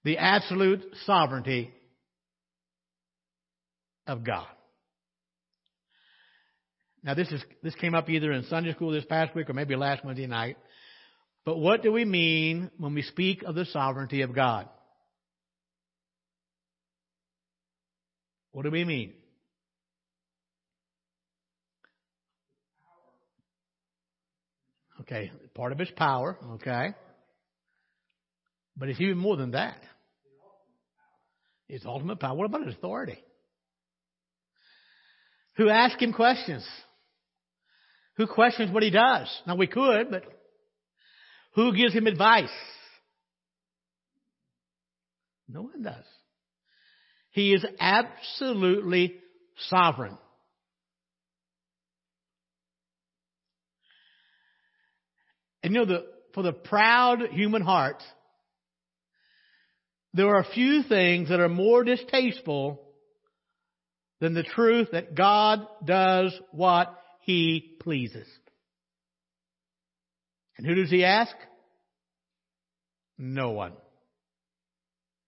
the 0.02 0.18
absolute 0.18 0.82
sovereignty 1.06 1.72
of 4.06 4.24
God. 4.24 4.46
Now 7.02 7.14
this 7.14 7.30
is, 7.30 7.42
this 7.62 7.74
came 7.76 7.94
up 7.94 8.10
either 8.10 8.32
in 8.32 8.44
Sunday 8.44 8.72
school 8.72 8.90
this 8.90 9.04
past 9.04 9.34
week 9.34 9.48
or 9.48 9.52
maybe 9.52 9.76
last 9.76 10.04
Wednesday 10.04 10.26
night. 10.26 10.56
But 11.44 11.58
what 11.58 11.82
do 11.82 11.92
we 11.92 12.04
mean 12.04 12.70
when 12.78 12.94
we 12.94 13.02
speak 13.02 13.42
of 13.42 13.54
the 13.54 13.66
sovereignty 13.66 14.22
of 14.22 14.34
God? 14.34 14.68
What 18.52 18.64
do 18.64 18.70
we 18.70 18.84
mean? 18.84 19.12
Okay, 25.00 25.30
part 25.54 25.72
of 25.72 25.78
his 25.78 25.90
power, 25.90 26.38
okay. 26.54 26.94
But 28.76 28.88
it's 28.88 29.00
even 29.00 29.18
more 29.18 29.36
than 29.36 29.52
that. 29.52 29.78
His 31.68 31.84
ultimate 31.84 32.20
power. 32.20 32.36
What 32.36 32.46
about 32.46 32.66
his 32.66 32.74
authority? 32.74 33.18
Who 35.56 35.68
asks 35.68 36.00
him 36.00 36.12
questions? 36.12 36.66
Who 38.16 38.26
questions 38.26 38.70
what 38.70 38.82
he 38.82 38.90
does? 38.90 39.28
Now 39.46 39.56
we 39.56 39.66
could, 39.66 40.10
but 40.10 40.24
who 41.54 41.74
gives 41.76 41.92
him 41.92 42.06
advice? 42.06 42.48
No 45.48 45.62
one 45.62 45.82
does. 45.82 46.04
He 47.30 47.52
is 47.52 47.64
absolutely 47.80 49.16
sovereign. 49.68 50.16
And 55.64 55.72
you 55.72 55.80
know, 55.80 55.86
the, 55.86 56.06
for 56.34 56.42
the 56.42 56.52
proud 56.52 57.22
human 57.32 57.62
heart, 57.62 58.02
there 60.12 60.28
are 60.28 60.40
a 60.40 60.52
few 60.52 60.82
things 60.82 61.30
that 61.30 61.40
are 61.40 61.48
more 61.48 61.82
distasteful 61.82 62.82
than 64.20 64.34
the 64.34 64.42
truth 64.42 64.88
that 64.92 65.14
God 65.14 65.66
does 65.82 66.38
what 66.52 66.94
He 67.22 67.76
pleases. 67.80 68.28
And 70.58 70.66
who 70.66 70.74
does 70.74 70.90
he 70.90 71.02
ask? 71.02 71.34
No 73.16 73.52
one. 73.52 73.72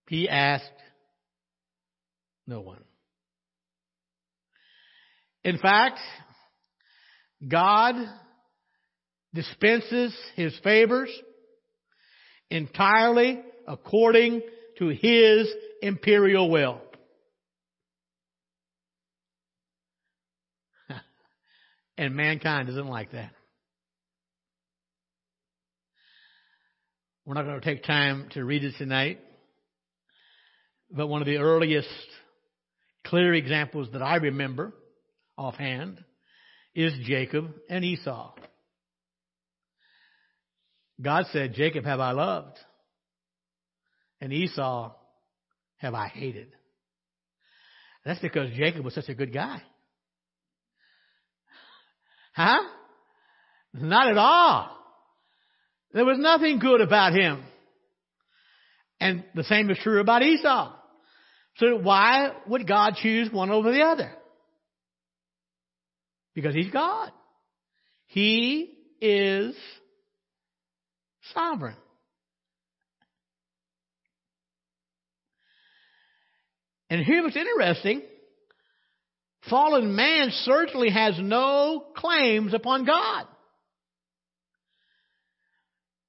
He 0.08 0.28
asked 0.28 0.70
no 2.46 2.60
one. 2.60 2.84
In 5.42 5.58
fact, 5.58 5.98
God 7.46 7.96
dispenses 9.36 10.12
his 10.34 10.58
favors 10.64 11.10
entirely 12.50 13.40
according 13.68 14.42
to 14.78 14.88
his 14.88 15.48
imperial 15.82 16.50
will. 16.50 16.80
and 21.98 22.16
mankind 22.16 22.66
doesn't 22.68 22.88
like 22.88 23.12
that. 23.12 23.30
We're 27.24 27.34
not 27.34 27.44
going 27.44 27.60
to 27.60 27.64
take 27.64 27.84
time 27.84 28.28
to 28.32 28.44
read 28.44 28.64
it 28.64 28.74
tonight. 28.78 29.20
But 30.90 31.08
one 31.08 31.22
of 31.22 31.26
the 31.26 31.38
earliest 31.38 31.88
clear 33.04 33.34
examples 33.34 33.88
that 33.92 34.02
I 34.02 34.16
remember 34.16 34.72
offhand 35.36 36.02
is 36.74 36.92
Jacob 37.04 37.52
and 37.68 37.84
Esau. 37.84 38.34
God 41.00 41.26
said, 41.32 41.54
Jacob 41.54 41.84
have 41.84 42.00
I 42.00 42.12
loved, 42.12 42.56
and 44.20 44.32
Esau 44.32 44.94
have 45.76 45.94
I 45.94 46.08
hated. 46.08 46.48
That's 48.04 48.20
because 48.20 48.50
Jacob 48.56 48.84
was 48.84 48.94
such 48.94 49.08
a 49.08 49.14
good 49.14 49.32
guy. 49.32 49.60
Huh? 52.34 52.62
Not 53.74 54.08
at 54.08 54.18
all. 54.18 54.70
There 55.92 56.04
was 56.04 56.18
nothing 56.18 56.58
good 56.58 56.80
about 56.80 57.12
him. 57.14 57.42
And 59.00 59.24
the 59.34 59.44
same 59.44 59.70
is 59.70 59.78
true 59.82 60.00
about 60.00 60.22
Esau. 60.22 60.74
So 61.56 61.78
why 61.78 62.32
would 62.46 62.66
God 62.66 62.94
choose 62.96 63.30
one 63.30 63.50
over 63.50 63.72
the 63.72 63.82
other? 63.82 64.12
Because 66.34 66.54
he's 66.54 66.70
God. 66.70 67.12
He 68.06 68.74
is 69.00 69.54
sovereign. 71.34 71.76
And 76.88 77.04
here 77.04 77.22
what's 77.22 77.36
interesting. 77.36 78.02
Fallen 79.50 79.94
man 79.94 80.30
certainly 80.44 80.90
has 80.90 81.14
no 81.18 81.84
claims 81.96 82.54
upon 82.54 82.84
God. 82.84 83.26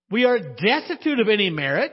We 0.10 0.26
are 0.26 0.40
destitute 0.40 1.20
of 1.20 1.28
any 1.28 1.50
merit. 1.50 1.92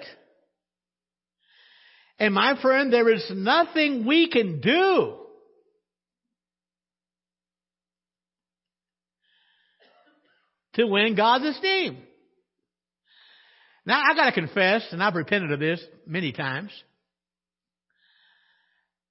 And 2.18 2.32
my 2.32 2.60
friend, 2.60 2.92
there 2.92 3.12
is 3.12 3.24
nothing 3.30 4.06
we 4.06 4.30
can 4.30 4.60
do 4.60 5.16
to 10.74 10.86
win 10.86 11.16
God's 11.16 11.56
esteem. 11.56 11.98
Now, 13.86 14.00
I 14.00 14.14
gotta 14.14 14.32
confess, 14.32 14.86
and 14.92 15.02
I've 15.02 15.14
repented 15.14 15.52
of 15.52 15.60
this 15.60 15.80
many 16.06 16.32
times. 16.32 16.70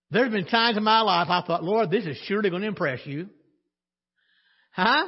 There's 0.10 0.32
been 0.32 0.46
times 0.46 0.78
in 0.78 0.84
my 0.84 1.02
life 1.02 1.28
I 1.30 1.42
thought, 1.46 1.64
Lord, 1.64 1.90
this 1.90 2.06
is 2.06 2.18
surely 2.28 2.52
going 2.52 2.62
to 2.62 2.68
impress 2.68 3.00
you. 3.06 3.30
Huh? 4.72 5.08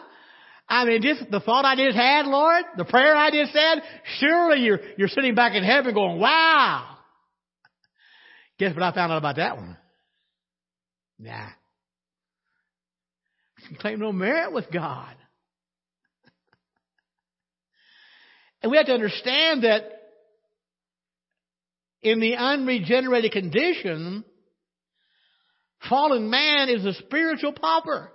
I 0.68 0.86
mean, 0.86 1.02
just 1.04 1.30
the 1.30 1.40
thought 1.40 1.64
I 1.64 1.76
just 1.76 1.96
had, 1.96 2.26
Lord, 2.26 2.64
the 2.76 2.86
prayer 2.86 3.16
I 3.16 3.30
just 3.30 3.54
said, 3.54 3.84
surely 4.20 4.62
you're, 4.62 4.80
you're 4.98 5.08
sitting 5.08 5.36
back 5.36 5.54
in 5.54 5.64
heaven 5.64 5.94
going, 5.94 6.20
wow. 6.20 6.98
Guess 8.58 8.74
what 8.74 8.82
I 8.82 8.92
found 8.94 9.12
out 9.12 9.20
about 9.20 9.36
that 9.36 9.58
one? 9.58 9.78
Nah. 11.20 11.50
Claim 13.80 14.00
no 14.00 14.12
merit 14.12 14.54
with 14.54 14.72
God. 14.72 15.16
And 18.66 18.72
we 18.72 18.78
have 18.78 18.88
to 18.88 18.94
understand 18.94 19.64
that 19.64 19.84
in 22.02 22.20
the 22.20 22.36
unregenerated 22.36 23.32
condition, 23.32 24.26
fallen 25.88 26.32
man 26.32 26.70
is 26.70 26.84
a 26.84 26.94
spiritual 26.94 27.54
pauper. 27.54 28.12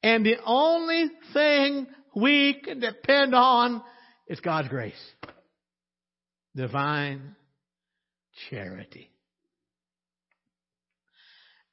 And 0.00 0.24
the 0.24 0.36
only 0.46 1.10
thing 1.32 1.88
we 2.14 2.60
can 2.64 2.78
depend 2.78 3.34
on 3.34 3.82
is 4.28 4.38
God's 4.38 4.68
grace. 4.68 4.94
Divine 6.54 7.34
charity. 8.48 9.10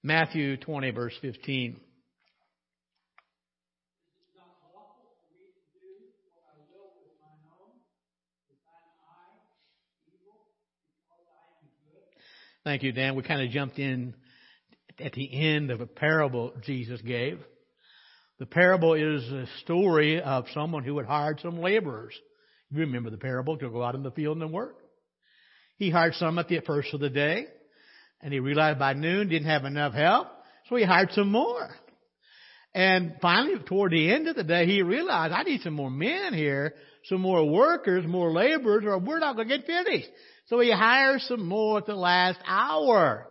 Matthew 0.01 0.57
20 0.57 0.89
verse 0.89 1.13
15. 1.21 1.79
Thank 12.65 12.81
you, 12.81 12.91
Dan. 12.91 13.13
We 13.13 13.21
kind 13.21 13.43
of 13.43 13.51
jumped 13.51 13.77
in 13.77 14.15
at 14.99 15.13
the 15.13 15.31
end 15.31 15.69
of 15.69 15.81
a 15.81 15.85
parable 15.85 16.51
Jesus 16.65 16.99
gave. 16.99 17.39
The 18.39 18.47
parable 18.47 18.95
is 18.95 19.23
a 19.31 19.45
story 19.61 20.19
of 20.19 20.45
someone 20.51 20.83
who 20.83 20.97
had 20.97 21.05
hired 21.05 21.39
some 21.41 21.59
laborers. 21.59 22.15
You 22.71 22.79
remember 22.79 23.11
the 23.11 23.17
parable 23.17 23.55
to 23.59 23.69
go 23.69 23.83
out 23.83 23.93
in 23.93 24.01
the 24.01 24.09
field 24.09 24.41
and 24.41 24.51
work. 24.51 24.77
He 25.77 25.91
hired 25.91 26.15
some 26.15 26.39
at 26.39 26.47
the 26.47 26.59
first 26.61 26.91
of 26.95 27.01
the 27.01 27.09
day, 27.11 27.45
and 28.19 28.33
he 28.33 28.39
realized 28.39 28.79
by 28.79 28.93
noon 28.93 29.29
didn't 29.29 29.47
have 29.47 29.65
enough 29.65 29.93
help, 29.93 30.29
so 30.67 30.75
he 30.75 30.83
hired 30.83 31.11
some 31.11 31.31
more. 31.31 31.69
And 32.75 33.15
finally, 33.21 33.57
toward 33.65 33.93
the 33.93 34.11
end 34.11 34.27
of 34.27 34.35
the 34.35 34.43
day, 34.43 34.65
he 34.65 34.81
realized, 34.81 35.33
I 35.33 35.43
need 35.43 35.61
some 35.61 35.75
more 35.75 35.89
men 35.89 36.33
here, 36.33 36.73
some 37.05 37.21
more 37.21 37.49
workers, 37.49 38.05
more 38.05 38.33
laborers, 38.33 38.83
or 38.85 38.99
we're 38.99 39.19
not 39.19 39.37
going 39.37 39.47
to 39.47 39.57
get 39.57 39.65
finished. 39.65 40.09
So 40.47 40.59
he 40.59 40.71
hires 40.71 41.25
some 41.25 41.47
more 41.47 41.77
at 41.77 41.85
the 41.85 41.95
last 41.95 42.37
hour. 42.45 43.27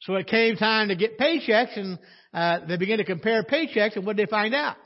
So 0.00 0.14
it 0.14 0.26
came 0.26 0.56
time 0.56 0.88
to 0.88 0.96
get 0.96 1.18
paychecks, 1.18 1.76
and 1.76 1.98
uh, 2.32 2.60
they 2.66 2.78
began 2.78 2.96
to 2.96 3.04
compare 3.04 3.42
paychecks, 3.42 3.94
and 3.96 4.06
what 4.06 4.16
did 4.16 4.26
they 4.26 4.30
find 4.30 4.54
out? 4.54 4.76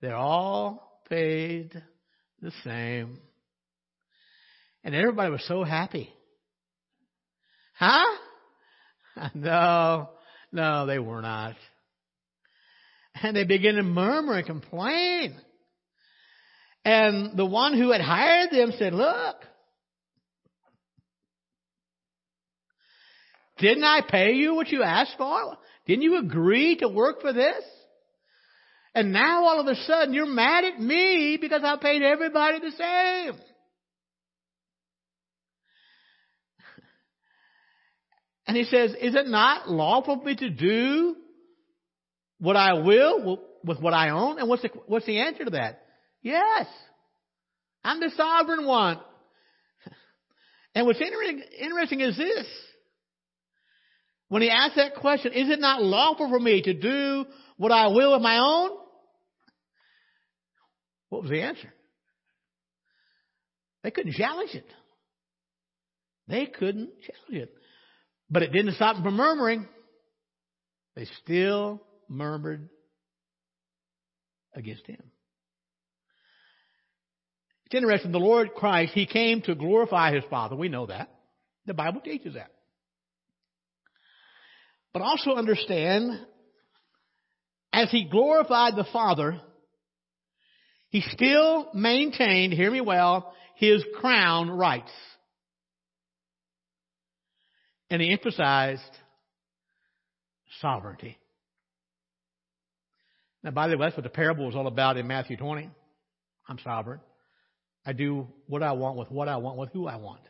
They're 0.00 0.14
all 0.14 1.02
paid 1.10 1.82
the 2.40 2.52
same. 2.62 3.18
And 4.84 4.94
everybody 4.94 5.32
was 5.32 5.44
so 5.48 5.64
happy. 5.64 6.14
Huh? 7.76 8.04
No, 9.34 10.10
no, 10.52 10.86
they 10.86 10.98
were 10.98 11.20
not. 11.20 11.56
And 13.22 13.36
they 13.36 13.44
began 13.44 13.74
to 13.74 13.82
murmur 13.82 14.34
and 14.34 14.46
complain. 14.46 15.34
And 16.84 17.36
the 17.36 17.44
one 17.44 17.76
who 17.76 17.90
had 17.90 18.00
hired 18.00 18.50
them 18.50 18.72
said, 18.78 18.94
Look, 18.94 19.36
didn't 23.58 23.84
I 23.84 24.02
pay 24.08 24.32
you 24.32 24.54
what 24.54 24.68
you 24.68 24.82
asked 24.82 25.16
for? 25.18 25.56
Didn't 25.86 26.02
you 26.02 26.18
agree 26.18 26.76
to 26.76 26.88
work 26.88 27.20
for 27.20 27.32
this? 27.32 27.64
And 28.94 29.12
now 29.12 29.44
all 29.44 29.60
of 29.60 29.66
a 29.66 29.74
sudden 29.74 30.14
you're 30.14 30.26
mad 30.26 30.64
at 30.64 30.80
me 30.80 31.38
because 31.40 31.62
I 31.64 31.76
paid 31.76 32.02
everybody 32.02 32.60
the 32.60 32.70
same. 32.70 33.40
And 38.48 38.56
he 38.56 38.64
says, 38.64 38.92
Is 39.00 39.14
it 39.14 39.28
not 39.28 39.70
lawful 39.70 40.18
for 40.18 40.24
me 40.24 40.34
to 40.36 40.48
do 40.48 41.14
what 42.38 42.56
I 42.56 42.72
will 42.72 43.40
with 43.62 43.78
what 43.78 43.92
I 43.92 44.08
own? 44.08 44.38
And 44.38 44.48
what's 44.48 44.62
the, 44.62 44.70
what's 44.86 45.04
the 45.04 45.20
answer 45.20 45.44
to 45.44 45.50
that? 45.50 45.82
Yes. 46.22 46.66
I'm 47.84 48.00
the 48.00 48.10
sovereign 48.16 48.66
one. 48.66 48.98
And 50.74 50.86
what's 50.86 51.00
interesting 51.00 52.00
is 52.00 52.16
this. 52.16 52.46
When 54.28 54.42
he 54.42 54.50
asked 54.50 54.76
that 54.76 54.94
question, 54.94 55.32
is 55.32 55.48
it 55.48 55.60
not 55.60 55.82
lawful 55.82 56.28
for 56.28 56.38
me 56.38 56.62
to 56.62 56.72
do 56.72 57.26
what 57.56 57.72
I 57.72 57.88
will 57.88 58.12
with 58.12 58.22
my 58.22 58.38
own? 58.38 58.70
What 61.08 61.22
was 61.22 61.30
the 61.30 61.42
answer? 61.42 61.72
They 63.82 63.90
couldn't 63.90 64.12
challenge 64.14 64.54
it. 64.54 64.66
They 66.28 66.46
couldn't 66.46 66.90
challenge 67.00 67.48
it. 67.48 67.57
But 68.30 68.42
it 68.42 68.52
didn't 68.52 68.74
stop 68.74 68.96
them 68.96 69.04
from 69.04 69.16
murmuring. 69.16 69.66
They 70.94 71.06
still 71.22 71.82
murmured 72.08 72.68
against 74.54 74.86
him. 74.86 75.02
It's 77.66 77.74
interesting. 77.74 78.12
The 78.12 78.18
Lord 78.18 78.54
Christ, 78.54 78.92
He 78.94 79.06
came 79.06 79.42
to 79.42 79.54
glorify 79.54 80.14
His 80.14 80.24
Father. 80.30 80.56
We 80.56 80.68
know 80.68 80.86
that. 80.86 81.10
The 81.66 81.74
Bible 81.74 82.00
teaches 82.00 82.34
that. 82.34 82.50
But 84.94 85.02
also 85.02 85.34
understand, 85.34 86.18
as 87.72 87.90
He 87.90 88.08
glorified 88.10 88.74
the 88.74 88.86
Father, 88.90 89.40
He 90.88 91.02
still 91.02 91.68
maintained, 91.74 92.54
hear 92.54 92.70
me 92.70 92.80
well, 92.80 93.34
His 93.56 93.84
crown 94.00 94.50
rights. 94.50 94.90
And 97.90 98.02
He 98.02 98.12
emphasized 98.12 98.82
sovereignty. 100.60 101.18
Now, 103.42 103.50
by 103.50 103.68
the 103.68 103.76
way, 103.76 103.86
that's 103.86 103.96
what 103.96 104.02
the 104.04 104.10
parable 104.10 104.46
was 104.46 104.56
all 104.56 104.66
about 104.66 104.96
in 104.96 105.06
Matthew 105.06 105.36
20. 105.36 105.70
I'm 106.48 106.58
sovereign. 106.64 107.00
I 107.86 107.92
do 107.92 108.26
what 108.46 108.62
I 108.62 108.72
want 108.72 108.96
with 108.96 109.10
what 109.10 109.28
I 109.28 109.36
want 109.36 109.56
with 109.58 109.70
who 109.72 109.86
I 109.86 109.96
want. 109.96 110.20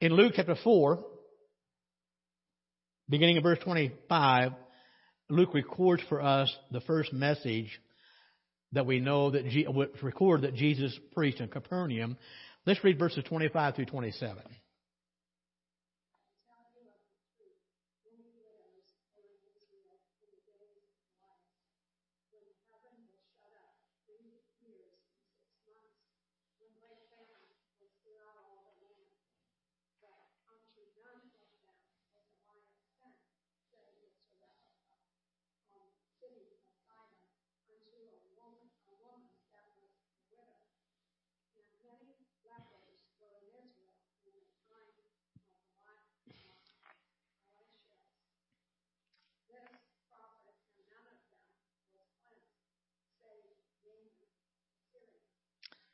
In 0.00 0.12
Luke 0.12 0.32
chapter 0.36 0.56
4, 0.62 1.04
beginning 3.08 3.36
of 3.38 3.42
verse 3.42 3.58
25, 3.64 4.52
Luke 5.30 5.54
records 5.54 6.02
for 6.08 6.22
us 6.22 6.54
the 6.70 6.80
first 6.82 7.12
message 7.12 7.80
that 8.72 8.86
we 8.86 9.00
know 9.00 9.30
that 9.30 9.46
Je- 9.46 9.66
record 10.02 10.42
that 10.42 10.54
Jesus 10.54 10.96
preached 11.14 11.40
in 11.40 11.48
Capernaum. 11.48 12.16
Let's 12.66 12.82
read 12.84 12.98
verses 12.98 13.24
25 13.24 13.76
through 13.76 13.86
27. 13.86 14.42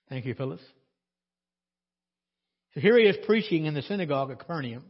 Thank 0.08 0.26
you, 0.26 0.34
Phyllis. 0.34 0.60
So 2.74 2.80
here 2.80 2.98
he 2.98 3.04
is 3.04 3.16
preaching 3.24 3.66
in 3.66 3.74
the 3.74 3.82
synagogue 3.82 4.30
at 4.30 4.38
Capernaum. 4.38 4.84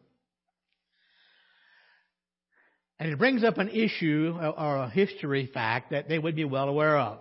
And 2.99 3.13
it 3.13 3.19
brings 3.19 3.45
up 3.45 3.59
an 3.59 3.69
issue 3.69 4.35
uh, 4.41 4.51
or 4.51 4.77
a 4.77 4.91
history 4.91 5.51
fact 5.53 5.91
that 5.91 6.09
they 6.09 6.19
would 6.19 6.37
be 6.37 6.45
well 6.45 6.69
aware 6.69 6.97
of. 6.97 7.19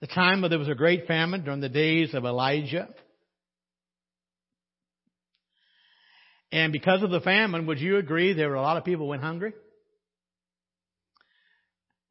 The 0.00 0.06
time 0.08 0.42
when 0.42 0.50
there 0.50 0.58
was 0.58 0.68
a 0.68 0.74
great 0.74 1.06
famine 1.06 1.44
during 1.44 1.60
the 1.60 1.68
days 1.68 2.14
of 2.14 2.24
Elijah. 2.24 2.88
And 6.52 6.72
because 6.72 7.02
of 7.02 7.10
the 7.10 7.20
famine, 7.20 7.66
would 7.66 7.80
you 7.80 7.96
agree 7.96 8.32
there 8.32 8.48
were 8.48 8.54
a 8.54 8.62
lot 8.62 8.76
of 8.76 8.84
people 8.84 9.08
went 9.08 9.22
hungry 9.22 9.52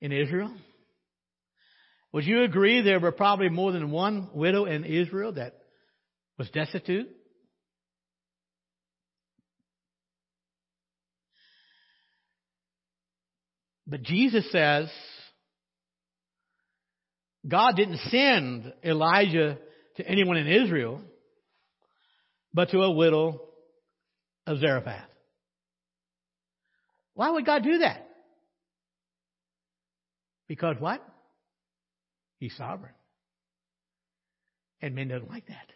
in 0.01 0.11
Israel? 0.11 0.53
Would 2.13 2.25
you 2.25 2.43
agree 2.43 2.81
there 2.81 2.99
were 2.99 3.11
probably 3.11 3.49
more 3.49 3.71
than 3.71 3.91
one 3.91 4.29
widow 4.33 4.65
in 4.65 4.85
Israel 4.85 5.33
that 5.33 5.53
was 6.37 6.49
destitute? 6.49 7.09
But 13.85 14.03
Jesus 14.03 14.49
says 14.51 14.89
God 17.47 17.75
didn't 17.75 17.99
send 18.09 18.73
Elijah 18.83 19.57
to 19.95 20.07
anyone 20.07 20.37
in 20.37 20.47
Israel, 20.47 21.01
but 22.53 22.69
to 22.69 22.79
a 22.81 22.91
widow 22.91 23.41
of 24.45 24.59
Zarephath. 24.59 25.09
Why 27.13 27.31
would 27.31 27.45
God 27.45 27.63
do 27.63 27.79
that? 27.79 28.07
Because 30.47 30.75
what? 30.79 31.01
He's 32.39 32.55
sovereign. 32.55 32.93
And 34.81 34.93
men 34.95 35.07
don't 35.07 35.29
like 35.29 35.47
that. 35.47 35.71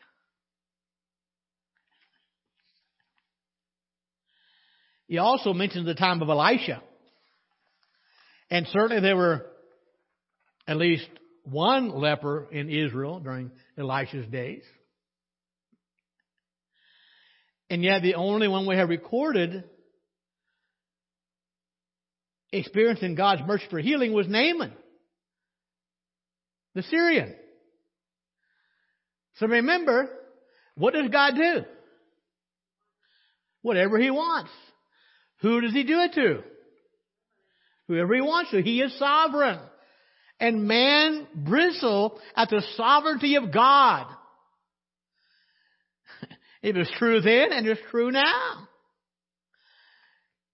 He 5.08 5.18
also 5.18 5.54
mentions 5.54 5.86
the 5.86 5.96
time 5.96 6.22
of 6.22 6.30
Elisha. 6.30 6.82
And 8.50 8.68
certainly 8.68 9.02
there 9.02 9.18
were 9.18 9.46
at 10.68 10.78
least 10.78 11.08
one 11.44 11.90
leper 11.90 12.48
in 12.52 12.70
Israel 12.70 13.20
during 13.20 13.52
Elisha's 13.78 14.28
days. 14.28 14.64
And 17.70 17.84
yet 17.84 18.02
the 18.02 18.16
only 18.16 18.48
one 18.48 18.68
we 18.68 18.76
have 18.76 18.90
recorded 18.90 19.64
experiencing 22.52 23.16
God's 23.16 23.42
mercy 23.48 23.66
for 23.70 23.80
healing 23.80 24.14
was 24.14 24.28
Naaman, 24.28 24.74
the 26.76 26.84
Syrian. 26.84 27.36
So 29.36 29.48
remember, 29.48 30.10
what 30.76 30.94
does 30.94 31.10
God 31.10 31.36
do? 31.36 31.64
Whatever 33.62 33.98
He 33.98 34.12
wants. 34.12 34.52
Who 35.42 35.62
does 35.62 35.74
He 35.74 35.84
do 35.84 36.00
it 36.02 36.14
to? 36.14 36.44
whoever 37.92 38.16
he 38.16 38.22
wants 38.22 38.52
to. 38.52 38.62
He 38.62 38.82
is 38.82 38.98
sovereign. 38.98 39.60
And 40.40 40.68
man 40.68 41.28
bristle 41.36 42.20
at 42.36 42.50
the 42.50 42.64
sovereignty 42.76 43.36
of 43.36 43.54
God. 43.54 44.08
it 46.64 46.76
was 46.76 46.90
true 46.98 47.22
then 47.22 47.52
and 47.52 47.68
it's 47.68 47.82
true 47.92 48.12
now. 48.12 48.68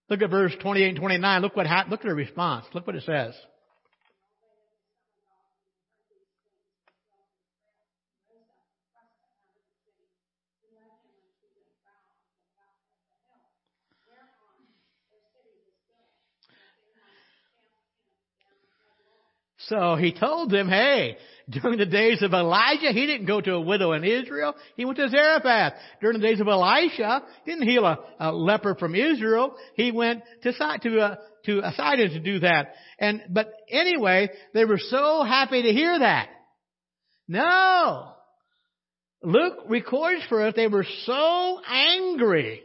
Look 0.10 0.22
at 0.22 0.30
verse 0.30 0.54
28 0.62 0.90
and 0.90 0.98
29. 0.98 1.42
Look 1.42 1.56
what. 1.56 1.68
Look 1.90 2.02
at 2.02 2.08
the 2.08 2.16
response. 2.16 2.66
Look 2.74 2.88
what 2.88 2.96
it 2.96 3.04
says. 3.04 3.36
So 19.68 19.96
he 19.96 20.14
told 20.14 20.50
them, 20.50 20.70
hey, 20.70 21.18
during 21.50 21.78
the 21.78 21.86
days 21.86 22.22
of 22.22 22.34
Elijah, 22.34 22.92
he 22.92 23.06
didn't 23.06 23.26
go 23.26 23.42
to 23.42 23.54
a 23.54 23.62
widow 23.62 23.92
in 23.94 24.04
Israel. 24.04 24.56
He 24.76 24.86
went 24.86 24.98
to 24.98 25.10
Zarephath. 25.10 25.74
During 26.02 26.20
the 26.20 26.26
days 26.26 26.40
of 26.40 26.48
Elisha, 26.48 27.22
he 27.44 27.52
didn't 27.52 27.68
heal 27.68 27.86
a, 27.86 28.00
a 28.20 28.32
leper 28.32 28.76
from 28.76 28.96
Israel. 28.96 29.56
He 29.76 29.92
went 29.92 30.24
to 30.44 30.52
to 30.52 31.00
uh, 31.00 31.16
to 31.46 31.62
Sidon 31.76 32.12
to 32.12 32.20
do 32.20 32.40
that. 32.40 32.74
And 33.00 33.22
but 33.30 33.52
anyway, 33.70 34.30
they 34.54 34.64
were 34.64 34.80
so 34.80 35.24
happy 35.24 35.62
to 35.64 35.72
hear 35.72 36.00
that. 36.00 36.30
No, 37.28 38.14
Luke 39.22 39.66
records 39.68 40.24
for 40.30 40.48
us 40.48 40.54
they 40.56 40.68
were 40.68 40.86
so 41.06 41.60
angry. 41.68 42.62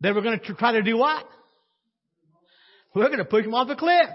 They 0.00 0.10
were 0.10 0.22
going 0.22 0.40
to 0.40 0.54
try 0.54 0.72
to 0.72 0.82
do 0.82 0.96
what? 0.96 1.24
We're 2.94 3.06
going 3.06 3.18
to 3.18 3.24
push 3.24 3.44
them 3.44 3.54
off 3.54 3.68
the 3.68 3.76
cliff. 3.76 4.08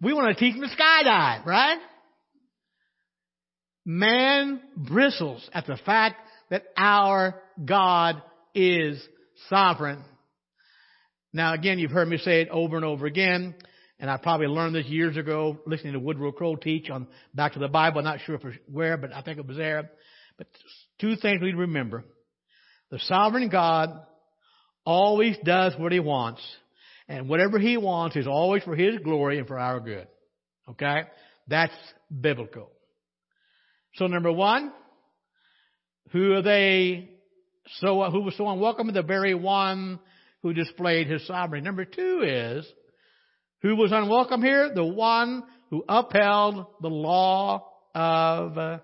We 0.00 0.12
want 0.12 0.36
to 0.36 0.40
teach 0.40 0.58
them 0.58 0.68
to 0.68 0.76
skydive, 0.76 1.46
right? 1.46 1.78
Man 3.84 4.60
bristles 4.76 5.48
at 5.54 5.66
the 5.66 5.78
fact 5.86 6.16
that 6.50 6.64
our 6.76 7.40
God 7.64 8.22
is 8.54 9.02
sovereign. 9.48 10.02
Now 11.32 11.54
again, 11.54 11.78
you've 11.78 11.90
heard 11.90 12.08
me 12.08 12.18
say 12.18 12.42
it 12.42 12.48
over 12.50 12.76
and 12.76 12.84
over 12.84 13.06
again, 13.06 13.54
and 13.98 14.10
I 14.10 14.16
probably 14.16 14.48
learned 14.48 14.74
this 14.74 14.86
years 14.86 15.16
ago 15.16 15.58
listening 15.66 15.94
to 15.94 16.00
Woodrow 16.00 16.32
Kroll 16.32 16.56
teach 16.56 16.90
on 16.90 17.06
Back 17.34 17.54
to 17.54 17.58
the 17.58 17.68
Bible. 17.68 18.02
Not 18.02 18.20
sure 18.26 18.38
where, 18.70 18.96
but 18.96 19.14
I 19.14 19.22
think 19.22 19.38
it 19.38 19.46
was 19.46 19.56
there. 19.56 19.90
But 20.36 20.48
two 21.00 21.16
things 21.16 21.40
we 21.40 21.52
remember. 21.52 22.04
The 22.90 22.98
sovereign 23.00 23.48
God 23.48 23.90
always 24.84 25.36
does 25.44 25.74
what 25.78 25.92
he 25.92 26.00
wants 26.00 26.42
and 27.08 27.28
whatever 27.28 27.58
He 27.58 27.76
wants 27.76 28.16
is 28.16 28.26
always 28.26 28.62
for 28.62 28.76
His 28.76 28.98
glory 28.98 29.38
and 29.38 29.46
for 29.46 29.58
our 29.58 29.80
good. 29.80 30.08
Okay? 30.68 31.02
That's 31.48 31.74
biblical. 32.20 32.70
So 33.94 34.06
number 34.06 34.32
one, 34.32 34.72
who 36.12 36.34
are 36.34 36.42
they 36.42 37.10
so 37.80 38.02
who 38.10 38.22
was 38.22 38.36
so 38.36 38.48
unwelcome? 38.48 38.92
The 38.92 39.02
very 39.02 39.34
one 39.34 39.98
who 40.42 40.52
displayed 40.52 41.08
his 41.08 41.26
sovereignty. 41.26 41.64
Number 41.64 41.84
two 41.84 42.22
is 42.24 42.66
who 43.62 43.74
was 43.76 43.90
unwelcome 43.92 44.42
here? 44.42 44.72
The 44.72 44.84
one 44.84 45.42
who 45.70 45.84
upheld 45.88 46.66
the 46.80 46.88
law 46.88 47.68
of 47.94 48.80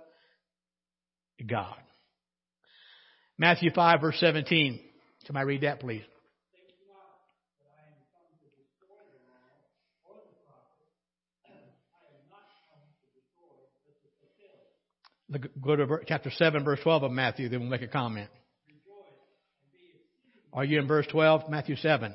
God. 1.47 1.77
Matthew 3.39 3.71
5 3.73 4.01
verse 4.01 4.19
17. 4.19 4.81
Somebody 5.27 5.47
read 5.47 5.61
that 5.63 5.81
please. 5.81 6.03
Go 15.61 15.77
to 15.77 16.01
chapter 16.07 16.31
7, 16.31 16.65
verse 16.65 16.81
12 16.83 17.05
of 17.05 17.11
Matthew, 17.11 17.49
then 17.49 17.61
we'll 17.61 17.71
make 17.71 17.83
a 17.83 17.89
comment. 17.89 18.29
Are 20.53 20.65
you 20.65 20.79
in 20.79 20.87
verse 20.87 21.07
12? 21.07 21.49
Matthew 21.49 21.77
7. 21.77 22.13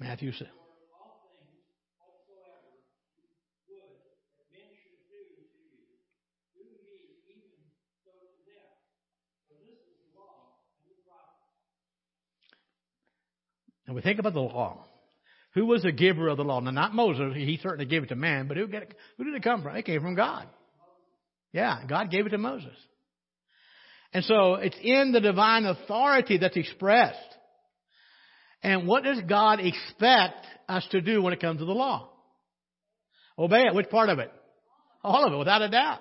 Matthew 0.00 0.32
7. 0.32 0.48
And 13.86 13.96
we 13.96 14.02
think 14.02 14.18
about 14.18 14.32
the 14.32 14.40
law. 14.40 14.86
Who 15.54 15.66
was 15.66 15.82
the 15.82 15.92
giver 15.92 16.28
of 16.28 16.38
the 16.38 16.44
law? 16.44 16.60
Now, 16.60 16.70
not 16.70 16.94
Moses. 16.94 17.34
He 17.34 17.58
certainly 17.62 17.84
gave 17.84 18.02
it 18.02 18.08
to 18.08 18.16
man, 18.16 18.48
but 18.48 18.56
who, 18.56 18.64
it, 18.64 18.94
who 19.18 19.24
did 19.24 19.34
it 19.34 19.42
come 19.42 19.62
from? 19.62 19.76
It 19.76 19.84
came 19.84 20.00
from 20.00 20.14
God. 20.14 20.48
Yeah, 21.52 21.84
God 21.86 22.10
gave 22.10 22.26
it 22.26 22.30
to 22.30 22.38
Moses. 22.38 22.74
And 24.14 24.24
so 24.24 24.54
it's 24.54 24.76
in 24.82 25.12
the 25.12 25.20
divine 25.20 25.64
authority 25.64 26.38
that's 26.38 26.56
expressed. 26.56 27.18
And 28.62 28.86
what 28.86 29.04
does 29.04 29.20
God 29.28 29.60
expect 29.60 30.46
us 30.68 30.86
to 30.92 31.00
do 31.00 31.20
when 31.22 31.32
it 31.32 31.40
comes 31.40 31.60
to 31.60 31.66
the 31.66 31.72
law? 31.72 32.08
Obey 33.38 33.62
it. 33.66 33.74
Which 33.74 33.90
part 33.90 34.08
of 34.08 34.18
it? 34.18 34.30
All 35.02 35.26
of 35.26 35.32
it, 35.32 35.36
without 35.36 35.62
a 35.62 35.68
doubt. 35.68 36.00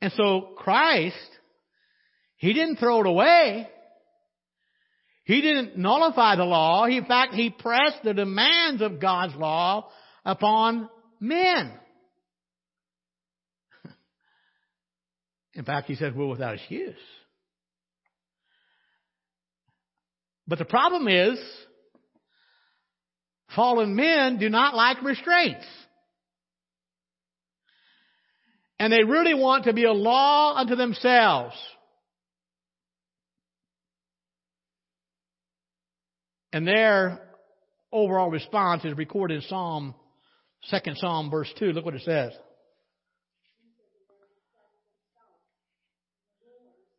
And 0.00 0.12
so 0.16 0.52
Christ, 0.56 1.16
He 2.36 2.52
didn't 2.52 2.76
throw 2.76 3.00
it 3.00 3.06
away. 3.06 3.68
He 5.24 5.40
didn't 5.40 5.78
nullify 5.78 6.36
the 6.36 6.44
law. 6.44 6.84
in 6.86 7.04
fact, 7.04 7.34
he 7.34 7.50
pressed 7.50 8.02
the 8.02 8.14
demands 8.14 8.82
of 8.82 9.00
God's 9.00 9.34
law 9.36 9.88
upon 10.24 10.88
men. 11.20 11.72
In 15.54 15.64
fact, 15.64 15.86
he 15.86 15.94
says 15.94 16.12
we're 16.14 16.26
without 16.26 16.54
excuse. 16.54 16.96
But 20.48 20.58
the 20.58 20.64
problem 20.64 21.06
is, 21.06 21.38
fallen 23.54 23.94
men 23.94 24.38
do 24.38 24.48
not 24.48 24.74
like 24.74 25.02
restraints. 25.02 25.64
And 28.80 28.92
they 28.92 29.04
really 29.04 29.34
want 29.34 29.64
to 29.64 29.72
be 29.72 29.84
a 29.84 29.92
law 29.92 30.56
unto 30.56 30.74
themselves. 30.74 31.54
And 36.52 36.66
their 36.66 37.20
overall 37.90 38.30
response 38.30 38.84
is 38.84 38.96
recorded 38.96 39.36
in 39.36 39.42
Psalm, 39.42 39.94
2nd 40.72 40.96
Psalm, 40.98 41.30
verse 41.30 41.52
2. 41.58 41.72
Look 41.72 41.84
what 41.84 41.94
it 41.94 42.02
says. 42.02 42.32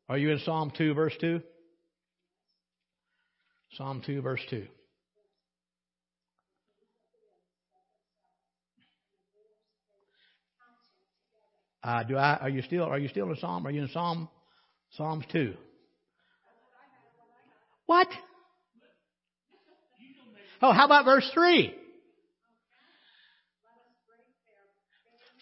Are 0.09 0.17
you 0.17 0.31
in 0.31 0.39
Psalm 0.39 0.71
2, 0.77 0.93
verse 0.93 1.13
2? 1.21 1.41
Psalm 3.77 4.01
2, 4.05 4.21
verse 4.21 4.41
2. 4.49 4.67
Uh, 11.83 12.03
do 12.03 12.15
I? 12.15 12.37
Are 12.37 12.49
you 12.49 12.61
still? 12.61 12.83
Are 12.83 12.97
you 12.97 13.09
still 13.09 13.29
in 13.29 13.35
Psalm? 13.37 13.67
Are 13.67 13.71
you 13.71 13.81
in 13.81 13.89
Psalm? 13.89 14.29
Psalms 14.95 15.25
two. 15.31 15.55
What? 17.87 18.07
Oh, 20.63 20.71
how 20.71 20.85
about 20.85 21.03
verse 21.03 21.29
three? 21.33 21.75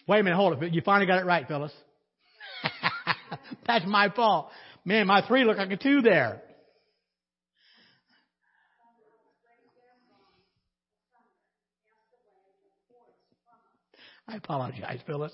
Wait 0.08 0.18
a 0.18 0.22
minute, 0.24 0.34
hold 0.34 0.60
it. 0.60 0.74
You 0.74 0.82
finally 0.84 1.06
got 1.06 1.20
it 1.20 1.24
right, 1.24 1.46
Phyllis. 1.46 1.70
That's 3.66 3.86
my 3.86 4.08
fault. 4.08 4.50
Man, 4.84 5.06
my 5.06 5.24
three 5.24 5.44
looked 5.44 5.60
like 5.60 5.70
a 5.70 5.76
two 5.76 6.02
there. 6.02 6.42
I 14.26 14.36
apologize, 14.36 14.98
Phyllis. 15.06 15.32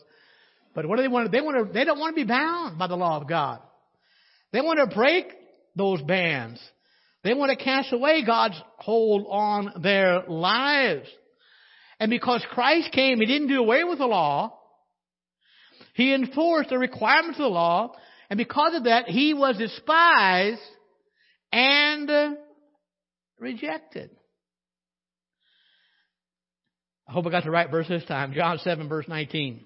But 0.74 0.85
what 0.85 0.96
do 0.96 1.03
they 1.03 1.09
want 1.09 1.27
to, 1.27 1.31
they 1.31 1.40
want 1.40 1.66
to, 1.66 1.72
they 1.72 1.85
don't 1.85 1.98
want 1.98 2.14
to 2.14 2.20
be 2.22 2.29
bound 2.29 2.79
by 2.79 2.88
the 2.88 2.96
law 2.96 3.18
of 3.18 3.27
God. 3.27 3.61
They 4.53 4.61
want 4.61 4.81
to 4.81 4.94
break 4.94 5.29
those 5.77 6.03
bands. 6.03 6.61
They 7.24 7.35
want 7.35 7.57
to 7.57 7.62
cast 7.62 7.92
away 7.92 8.24
God's 8.24 8.61
hold 8.76 9.26
on 9.28 9.83
their 9.83 10.22
lives. 10.28 11.09
And 11.98 12.11
because 12.11 12.44
Christ 12.50 12.92
came, 12.92 13.18
He 13.18 13.26
didn't 13.26 13.48
do 13.48 13.61
away 13.61 13.85
with 13.85 13.98
the 13.98 14.07
law. 14.07 14.54
He 15.94 16.14
enforced 16.14 16.70
the 16.70 16.78
requirements 16.78 17.38
of 17.38 17.44
the 17.44 17.48
law. 17.48 17.92
And 18.31 18.38
because 18.38 18.74
of 18.74 18.85
that, 18.85 19.09
He 19.09 19.35
was 19.35 19.59
despised 19.59 20.61
and 21.52 22.37
rejected. 23.38 24.11
I 27.09 27.12
hope 27.12 27.26
I 27.26 27.31
got 27.31 27.44
the 27.44 27.50
right 27.50 27.70
verse 27.70 27.88
this 27.88 28.04
time. 28.04 28.33
John 28.35 28.59
7 28.59 28.88
verse 28.88 29.09
19. 29.09 29.64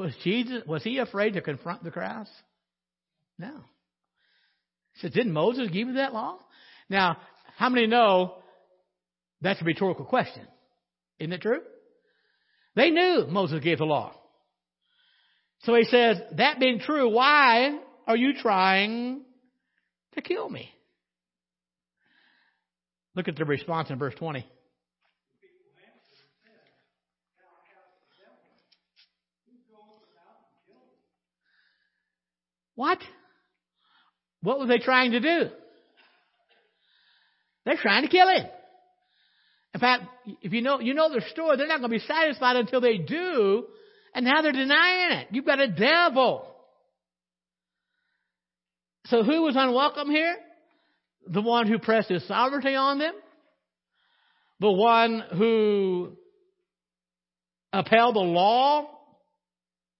Was 0.00 0.14
Jesus, 0.24 0.62
was 0.66 0.82
he 0.82 0.96
afraid 0.96 1.34
to 1.34 1.42
confront 1.42 1.84
the 1.84 1.90
crowds? 1.90 2.30
No. 3.38 3.52
He 4.94 5.00
said, 5.02 5.12
didn't 5.12 5.34
Moses 5.34 5.68
give 5.68 5.88
you 5.88 5.94
that 5.96 6.14
law? 6.14 6.38
Now, 6.88 7.18
how 7.58 7.68
many 7.68 7.86
know 7.86 8.36
that's 9.42 9.60
a 9.60 9.64
rhetorical 9.64 10.06
question? 10.06 10.46
Isn't 11.18 11.34
it 11.34 11.42
true? 11.42 11.60
They 12.74 12.88
knew 12.88 13.26
Moses 13.28 13.62
gave 13.62 13.76
the 13.76 13.84
law. 13.84 14.14
So 15.64 15.74
he 15.74 15.84
says, 15.84 16.16
that 16.38 16.58
being 16.58 16.78
true, 16.78 17.10
why 17.10 17.78
are 18.06 18.16
you 18.16 18.32
trying 18.40 19.20
to 20.14 20.22
kill 20.22 20.48
me? 20.48 20.70
Look 23.14 23.28
at 23.28 23.36
the 23.36 23.44
response 23.44 23.90
in 23.90 23.98
verse 23.98 24.14
20. 24.14 24.46
What? 32.80 32.98
What 34.40 34.58
were 34.58 34.66
they 34.66 34.78
trying 34.78 35.10
to 35.10 35.20
do? 35.20 35.50
They're 37.66 37.76
trying 37.76 38.04
to 38.04 38.08
kill 38.08 38.26
him. 38.26 38.46
In 39.74 39.80
fact, 39.80 40.04
if 40.40 40.54
you 40.54 40.62
know, 40.62 40.80
you 40.80 40.94
know 40.94 41.12
the 41.12 41.20
story, 41.30 41.58
they're 41.58 41.66
not 41.66 41.80
going 41.80 41.90
to 41.90 41.98
be 41.98 42.06
satisfied 42.06 42.56
until 42.56 42.80
they 42.80 42.96
do, 42.96 43.66
and 44.14 44.24
now 44.24 44.40
they're 44.40 44.52
denying 44.52 45.18
it. 45.18 45.26
You've 45.30 45.44
got 45.44 45.60
a 45.60 45.68
devil. 45.68 46.46
So 49.08 49.24
who 49.24 49.42
was 49.42 49.56
unwelcome 49.58 50.08
here? 50.08 50.36
The 51.26 51.42
one 51.42 51.66
who 51.66 51.78
pressed 51.78 52.08
his 52.08 52.26
sovereignty 52.26 52.76
on 52.76 52.98
them? 52.98 53.12
The 54.60 54.72
one 54.72 55.22
who 55.36 56.12
upheld 57.74 58.14
the 58.16 58.20
law 58.20 58.88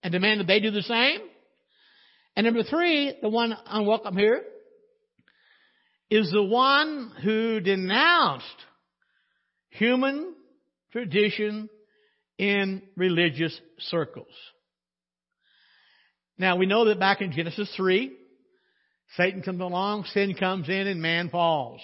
and 0.01 0.11
demanded 0.11 0.47
they 0.47 0.59
do 0.59 0.71
the 0.71 0.81
same? 0.81 1.19
And 2.35 2.45
number 2.45 2.63
three, 2.63 3.13
the 3.21 3.29
one 3.29 3.55
unwelcome 3.65 4.17
here, 4.17 4.43
is 6.09 6.29
the 6.31 6.43
one 6.43 7.11
who 7.23 7.59
denounced 7.59 8.45
human 9.69 10.33
tradition 10.91 11.69
in 12.37 12.81
religious 12.95 13.57
circles. 13.79 14.27
Now 16.37 16.57
we 16.57 16.65
know 16.65 16.85
that 16.85 16.99
back 16.99 17.21
in 17.21 17.31
Genesis 17.31 17.71
3, 17.77 18.11
Satan 19.17 19.41
comes 19.41 19.61
along, 19.61 20.05
sin 20.05 20.35
comes 20.35 20.69
in, 20.69 20.87
and 20.87 21.01
man 21.01 21.29
falls. 21.29 21.81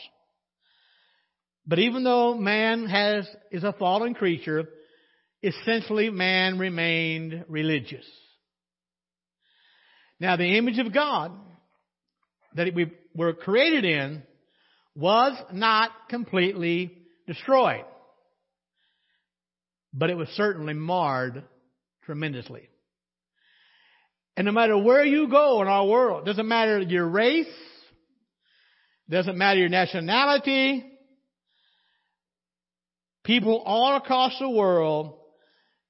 But 1.66 1.80
even 1.80 2.04
though 2.04 2.36
man 2.36 2.88
has, 2.88 3.28
is 3.52 3.64
a 3.64 3.74
fallen 3.74 4.14
creature, 4.14 4.68
essentially 5.44 6.10
man 6.10 6.58
remained 6.58 7.46
religious. 7.50 8.06
Now, 10.20 10.36
the 10.36 10.58
image 10.58 10.80
of 10.80 10.94
God 10.94 11.32
that 12.56 12.74
we 12.74 12.92
were 13.14 13.34
created 13.34 13.86
in 13.86 14.24
was 14.96 15.34
not 15.54 15.92
completely 16.10 16.92
destroyed, 17.28 17.86
but 19.94 20.10
it 20.10 20.18
was 20.18 20.28
certainly 20.30 20.74
marred 20.74 21.44
tremendously. 22.04 22.68
And 24.36 24.46
no 24.46 24.52
matter 24.52 24.78
where 24.78 25.04
you 25.04 25.28
go 25.30 25.62
in 25.62 25.68
our 25.68 25.86
world, 25.86 26.26
doesn't 26.26 26.48
matter 26.48 26.80
your 26.80 27.08
race, 27.08 27.48
doesn't 29.10 29.38
matter 29.38 29.60
your 29.60 29.70
nationality, 29.70 30.86
people 33.24 33.62
all 33.66 33.96
across 33.98 34.38
the 34.40 34.50
world 34.50 35.18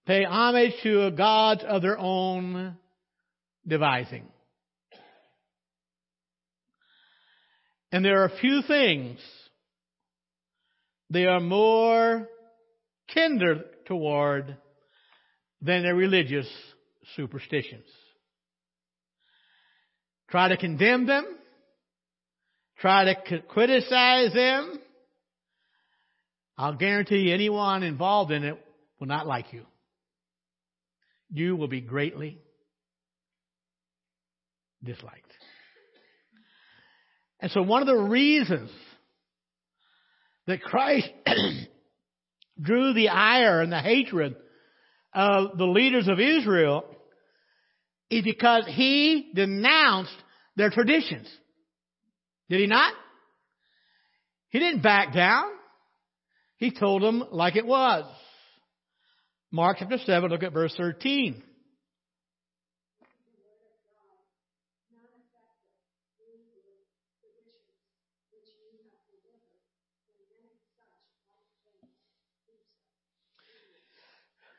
pay 0.06 0.24
homage 0.24 0.74
to 0.84 1.06
a 1.06 1.12
gods 1.12 1.64
of 1.68 1.82
their 1.82 1.98
own 1.98 2.78
devising. 3.68 4.26
And 7.92 8.04
there 8.04 8.24
are 8.24 8.32
few 8.42 8.62
things 8.68 9.20
they 11.10 11.26
are 11.26 11.40
more 11.40 12.28
tender 13.10 13.64
toward 13.86 14.58
than 15.62 15.84
their 15.84 15.96
religious 15.96 16.48
superstitions. 17.16 17.86
Try 20.30 20.50
to 20.50 20.58
condemn 20.58 21.08
them. 21.08 21.26
Try 22.80 23.06
to 23.06 23.42
criticize 23.48 24.34
them. 24.34 24.80
I'll 26.58 26.76
guarantee 26.76 27.32
anyone 27.32 27.84
involved 27.84 28.32
in 28.32 28.44
it 28.44 28.60
will 29.00 29.08
not 29.08 29.26
like 29.26 29.54
you. 29.54 29.64
You 31.32 31.56
will 31.56 31.68
be 31.68 31.82
greatly 31.82 32.40
disliked. 34.84 35.32
And 37.40 37.52
so 37.52 37.62
one 37.62 37.82
of 37.82 37.88
the 37.88 37.96
reasons 37.96 38.72
that 40.48 40.62
Christ 40.62 41.10
drew 42.62 42.94
the 42.94 43.10
ire 43.10 43.62
and 43.62 43.72
the 43.72 43.80
hatred 43.80 44.36
of 45.14 45.58
the 45.58 45.66
leaders 45.66 46.08
of 46.08 46.20
Israel 46.20 46.86
is 48.10 48.24
because 48.24 48.66
he 48.68 49.32
denounced 49.36 50.16
their 50.56 50.70
traditions. 50.70 51.28
Did 52.50 52.62
he 52.62 52.68
not? 52.68 52.94
He 54.50 54.60
didn't 54.60 54.82
back 54.82 55.14
down. 55.14 55.46
He 56.58 56.72
told 56.72 57.04
them 57.04 57.24
like 57.32 57.56
it 57.56 57.66
was. 57.66 58.06
Mark 59.52 59.78
chapter 59.80 59.98
7, 59.98 60.30
look 60.30 60.44
at 60.44 60.54
verse 60.54 60.74
13. 60.76 61.44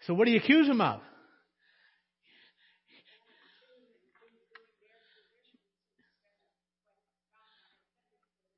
So 0.09 0.15
what 0.15 0.25
do 0.25 0.31
you 0.31 0.39
accuse 0.39 0.67
them 0.67 0.81
of? 0.81 1.03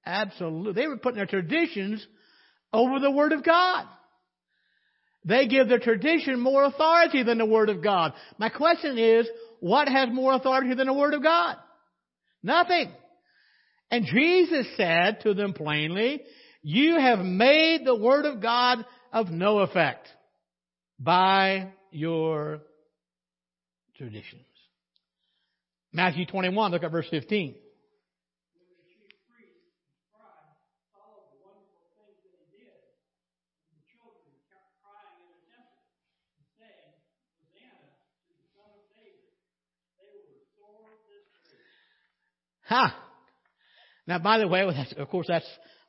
Absolutely. 0.06 0.80
They 0.80 0.86
were 0.86 0.96
putting 0.96 1.16
their 1.16 1.26
traditions 1.26 2.06
over 2.72 3.00
the 3.00 3.10
Word 3.10 3.32
of 3.32 3.44
God. 3.44 3.86
They 5.24 5.48
give 5.48 5.68
their 5.68 5.80
tradition 5.80 6.38
more 6.38 6.62
authority 6.62 7.24
than 7.24 7.38
the 7.38 7.46
Word 7.46 7.68
of 7.68 7.82
God. 7.82 8.12
My 8.38 8.48
question 8.48 8.96
is, 8.96 9.28
what 9.58 9.88
has 9.88 10.08
more 10.12 10.34
authority 10.34 10.72
than 10.74 10.86
the 10.86 10.94
Word 10.94 11.14
of 11.14 11.22
God? 11.24 11.56
Nothing. 12.44 12.92
And 13.90 14.06
Jesus 14.06 14.68
said 14.76 15.22
to 15.22 15.34
them 15.34 15.52
plainly, 15.52 16.22
you 16.62 16.96
have 16.96 17.18
made 17.18 17.84
the 17.84 17.96
Word 17.96 18.24
of 18.24 18.40
God 18.40 18.86
of 19.12 19.30
no 19.30 19.58
effect 19.58 20.06
by 21.00 21.72
your 21.90 22.60
traditions. 23.96 24.44
Matthew 25.92 26.26
21, 26.26 26.70
look 26.70 26.84
at 26.84 26.92
verse 26.92 27.06
15. 27.10 27.54
Ha! 42.70 42.96
Now, 44.06 44.20
by 44.20 44.38
the 44.38 44.46
way, 44.46 44.62
of 44.96 45.08
course, 45.08 45.26
that's 45.26 45.46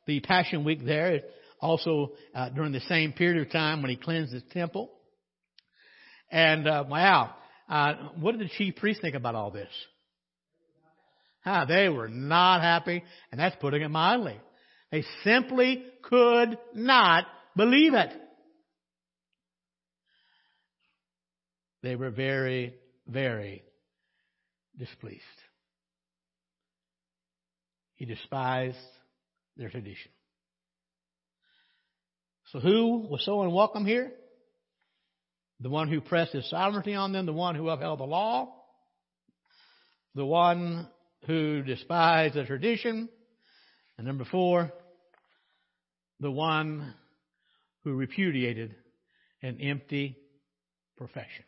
the 0.07 0.19
Passion 0.21 0.63
Week 0.63 0.83
there. 0.83 1.21
Also, 1.59 2.13
uh, 2.33 2.49
during 2.49 2.71
the 2.71 2.79
same 2.81 3.13
period 3.13 3.45
of 3.45 3.51
time 3.51 3.83
when 3.83 3.91
he 3.91 3.97
cleansed 3.97 4.33
his 4.33 4.41
temple. 4.51 4.91
And, 6.31 6.67
uh, 6.67 6.85
wow. 6.87 7.35
Uh, 7.69 7.93
what 8.19 8.37
did 8.37 8.47
the 8.47 8.51
chief 8.57 8.75
priests 8.77 9.01
think 9.01 9.15
about 9.15 9.35
all 9.35 9.51
this? 9.51 9.69
Ah, 11.45 11.65
they 11.65 11.89
were 11.89 12.07
not 12.07 12.61
happy, 12.61 13.03
and 13.31 13.39
that's 13.39 13.55
putting 13.59 13.81
it 13.81 13.89
mildly. 13.89 14.39
They 14.91 15.03
simply 15.23 15.83
could 16.03 16.57
not 16.73 17.25
believe 17.55 17.93
it. 17.93 18.11
They 21.81 21.95
were 21.95 22.11
very, 22.11 22.75
very 23.07 23.63
displeased. 24.77 25.21
He 27.95 28.05
despised 28.05 28.77
their 29.57 29.69
tradition. 29.69 30.11
So 32.51 32.59
who 32.59 33.07
was 33.09 33.23
so 33.25 33.41
unwelcome 33.41 33.85
here? 33.85 34.11
The 35.61 35.69
one 35.69 35.89
who 35.89 36.01
pressed 36.01 36.33
his 36.33 36.49
sovereignty 36.49 36.95
on 36.95 37.11
them, 37.11 37.27
the 37.27 37.33
one 37.33 37.53
who 37.53 37.69
upheld 37.69 37.99
the 37.99 38.05
law, 38.05 38.51
the 40.15 40.25
one 40.25 40.87
who 41.27 41.61
despised 41.61 42.33
the 42.33 42.45
tradition, 42.45 43.07
and 43.97 44.07
number 44.07 44.25
four, 44.25 44.73
the 46.19 46.31
one 46.31 46.95
who 47.83 47.93
repudiated 47.93 48.75
an 49.43 49.59
empty 49.61 50.17
profession. 50.97 51.45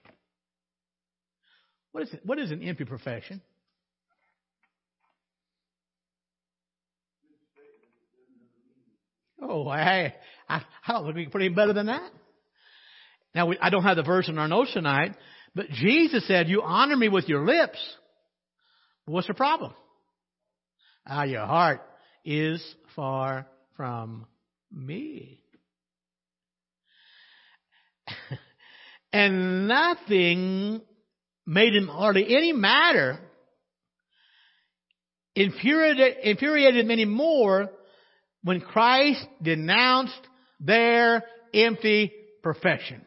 What 1.91 2.03
is, 2.03 2.13
it? 2.13 2.21
what 2.23 2.39
is 2.39 2.51
an 2.51 2.61
empty 2.61 2.85
profession? 2.85 3.41
Oh, 9.41 9.67
I, 9.67 10.13
I, 10.47 10.61
I 10.87 10.93
don't 10.93 11.05
think 11.05 11.15
we 11.15 11.23
can 11.23 11.31
put 11.31 11.41
any 11.41 11.53
better 11.53 11.73
than 11.73 11.87
that. 11.87 12.11
Now, 13.35 13.47
we, 13.47 13.57
I 13.59 13.69
don't 13.69 13.83
have 13.83 13.97
the 13.97 14.03
verse 14.03 14.29
in 14.29 14.37
our 14.37 14.47
notes 14.47 14.73
tonight, 14.73 15.15
but 15.55 15.69
Jesus 15.69 16.27
said, 16.27 16.47
you 16.49 16.61
honor 16.61 16.95
me 16.95 17.09
with 17.09 17.27
your 17.27 17.45
lips. 17.45 17.79
What's 19.05 19.27
the 19.27 19.33
problem? 19.33 19.73
Ah, 21.05 21.23
your 21.23 21.45
heart 21.45 21.81
is 22.23 22.63
far 22.95 23.47
from 23.75 24.25
me. 24.71 25.41
and 29.13 29.67
nothing 29.67 30.81
made 31.45 31.75
him 31.75 31.87
hardly 31.87 32.25
any 32.35 32.53
matter 32.53 33.19
infuriated, 35.35 36.17
infuriated 36.23 36.85
him 36.85 36.91
anymore 36.91 37.69
when 38.43 38.61
Christ 38.61 39.25
denounced 39.41 40.13
their 40.59 41.23
empty 41.53 42.11
profession. 42.41 43.01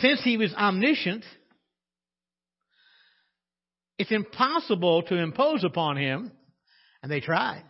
Since 0.00 0.22
he 0.22 0.36
was 0.36 0.54
omniscient, 0.54 1.24
it's 3.98 4.12
impossible 4.12 5.02
to 5.04 5.16
impose 5.16 5.64
upon 5.64 5.96
him, 5.96 6.30
and 7.02 7.10
they 7.10 7.20
tried. 7.20 7.64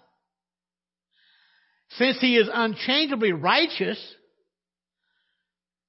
Since 1.92 2.20
he 2.20 2.36
is 2.36 2.48
unchangeably 2.52 3.32
righteous, 3.32 3.98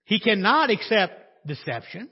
he 0.06 0.20
cannot 0.20 0.70
accept 0.70 1.46
deception. 1.46 2.10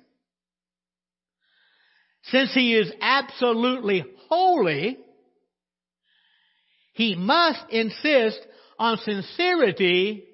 Since 2.24 2.54
he 2.54 2.76
is 2.76 2.92
absolutely 3.00 4.04
holy, 4.28 4.98
he 6.94 7.16
must 7.16 7.62
insist 7.70 8.40
on 8.78 8.98
sincerity 8.98 10.26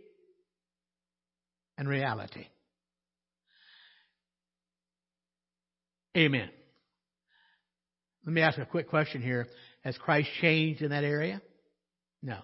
and 1.77 1.87
reality. 1.87 2.47
Amen. 6.15 6.49
Let 8.25 8.33
me 8.33 8.41
ask 8.41 8.57
a 8.57 8.65
quick 8.65 8.89
question 8.89 9.21
here. 9.21 9.47
Has 9.83 9.97
Christ 9.97 10.29
changed 10.41 10.81
in 10.81 10.91
that 10.91 11.03
area? 11.03 11.41
No. 12.21 12.39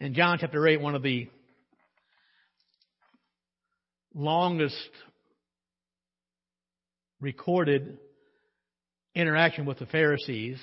In 0.00 0.12
John 0.12 0.38
chapter 0.40 0.66
8, 0.66 0.80
one 0.80 0.94
of 0.94 1.02
the 1.02 1.28
longest 4.12 4.90
recorded 7.20 7.98
interaction 9.14 9.64
with 9.64 9.78
the 9.78 9.86
Pharisees, 9.86 10.58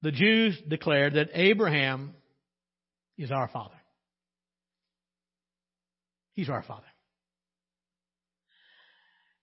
the 0.00 0.10
Jews 0.10 0.60
declared 0.66 1.14
that 1.14 1.28
Abraham 1.34 2.14
is 3.16 3.30
our 3.30 3.48
father. 3.48 3.81
He's 6.34 6.48
our 6.48 6.62
father. 6.62 6.82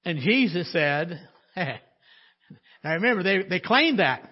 And 0.05 0.19
Jesus 0.19 0.71
said, 0.71 1.19
hey, 1.55 1.79
now 2.83 2.93
remember, 2.93 3.23
they, 3.23 3.43
they 3.43 3.59
claimed 3.59 3.99
that. 3.99 4.23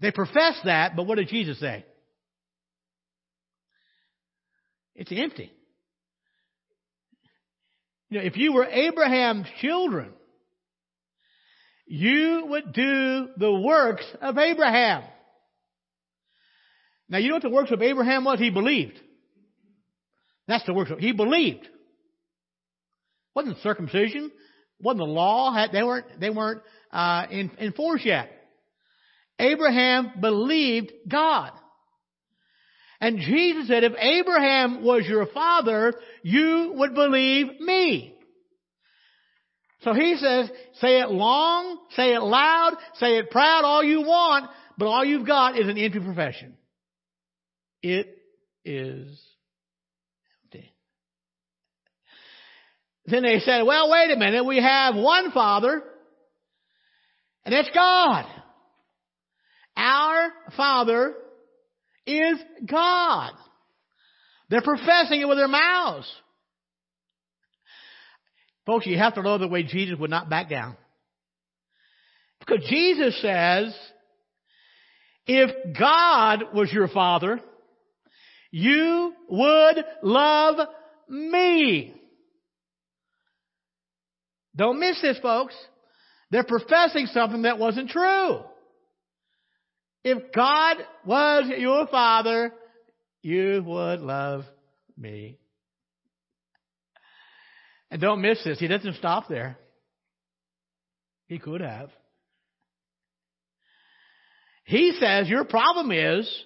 They 0.00 0.10
professed 0.10 0.64
that, 0.64 0.94
but 0.96 1.06
what 1.06 1.16
did 1.16 1.28
Jesus 1.28 1.58
say? 1.58 1.84
It's 4.94 5.12
empty. 5.12 5.52
You 8.10 8.18
know, 8.18 8.24
if 8.24 8.36
you 8.36 8.52
were 8.52 8.64
Abraham's 8.64 9.46
children, 9.60 10.10
you 11.86 12.46
would 12.48 12.72
do 12.72 13.28
the 13.36 13.52
works 13.52 14.04
of 14.20 14.36
Abraham. 14.38 15.04
Now, 17.08 17.18
you 17.18 17.28
know 17.28 17.36
what 17.36 17.42
the 17.42 17.48
works 17.48 17.70
of 17.70 17.80
Abraham 17.80 18.24
was? 18.24 18.38
He 18.38 18.50
believed. 18.50 18.98
That's 20.48 20.64
the 20.64 20.74
works 20.74 20.90
he 20.98 21.12
believed. 21.12 21.68
Wasn't 23.34 23.58
circumcision, 23.58 24.32
wasn't 24.80 25.00
the 25.00 25.04
law, 25.04 25.66
they 25.70 25.82
weren't, 25.82 26.18
they 26.18 26.30
weren't, 26.30 26.62
uh, 26.90 27.26
in, 27.30 27.72
force 27.76 28.00
yet. 28.04 28.30
Abraham 29.38 30.12
believed 30.20 30.90
God. 31.06 31.52
And 33.00 33.18
Jesus 33.18 33.68
said, 33.68 33.84
if 33.84 33.92
Abraham 33.96 34.82
was 34.82 35.04
your 35.06 35.26
father, 35.26 35.94
you 36.22 36.72
would 36.74 36.94
believe 36.94 37.60
me. 37.60 38.18
So 39.82 39.94
he 39.94 40.16
says, 40.16 40.50
say 40.80 41.00
it 41.00 41.10
long, 41.10 41.78
say 41.94 42.14
it 42.14 42.22
loud, 42.22 42.74
say 42.94 43.18
it 43.18 43.30
proud, 43.30 43.64
all 43.64 43.84
you 43.84 44.00
want, 44.00 44.50
but 44.76 44.86
all 44.86 45.04
you've 45.04 45.26
got 45.26 45.56
is 45.56 45.68
an 45.68 45.78
empty 45.78 46.00
profession. 46.00 46.56
It 47.80 48.18
is 48.64 49.20
empty. 50.52 50.72
Then 53.10 53.22
they 53.22 53.38
said, 53.40 53.62
well, 53.62 53.90
wait 53.90 54.10
a 54.10 54.16
minute, 54.16 54.44
we 54.44 54.60
have 54.60 54.94
one 54.94 55.30
Father, 55.32 55.82
and 57.44 57.54
it's 57.54 57.70
God. 57.74 58.26
Our 59.76 60.28
Father 60.56 61.14
is 62.06 62.38
God. 62.70 63.32
They're 64.50 64.60
professing 64.60 65.22
it 65.22 65.28
with 65.28 65.38
their 65.38 65.48
mouths. 65.48 66.10
Folks, 68.66 68.86
you 68.86 68.98
have 68.98 69.14
to 69.14 69.22
know 69.22 69.38
the 69.38 69.48
way 69.48 69.62
Jesus 69.62 69.98
would 69.98 70.10
not 70.10 70.28
back 70.28 70.50
down. 70.50 70.76
Because 72.40 72.62
Jesus 72.68 73.18
says, 73.22 73.74
if 75.26 75.78
God 75.78 76.54
was 76.54 76.70
your 76.72 76.88
father, 76.88 77.40
you 78.50 79.14
would 79.30 79.84
love 80.02 80.68
me. 81.08 81.94
Don't 84.58 84.80
miss 84.80 85.00
this, 85.00 85.18
folks. 85.20 85.54
They're 86.30 86.44
professing 86.44 87.06
something 87.06 87.42
that 87.42 87.58
wasn't 87.58 87.90
true. 87.90 88.40
If 90.02 90.32
God 90.34 90.76
was 91.06 91.44
your 91.56 91.86
father, 91.86 92.52
you 93.22 93.62
would 93.64 94.00
love 94.00 94.44
me. 94.96 95.38
And 97.90 98.00
don't 98.00 98.20
miss 98.20 98.42
this. 98.44 98.58
He 98.58 98.66
doesn't 98.66 98.96
stop 98.96 99.28
there. 99.28 99.56
He 101.28 101.38
could 101.38 101.60
have. 101.60 101.90
He 104.64 104.96
says 105.00 105.28
your 105.28 105.44
problem 105.44 105.92
is 105.92 106.44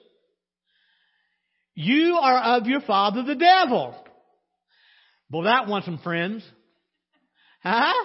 you 1.74 2.18
are 2.20 2.58
of 2.58 2.66
your 2.66 2.82
father 2.82 3.22
the 3.22 3.34
devil. 3.34 3.96
Well, 5.30 5.44
that 5.44 5.66
wants 5.66 5.86
some 5.86 5.98
friends. 5.98 6.44
Huh? 7.62 8.04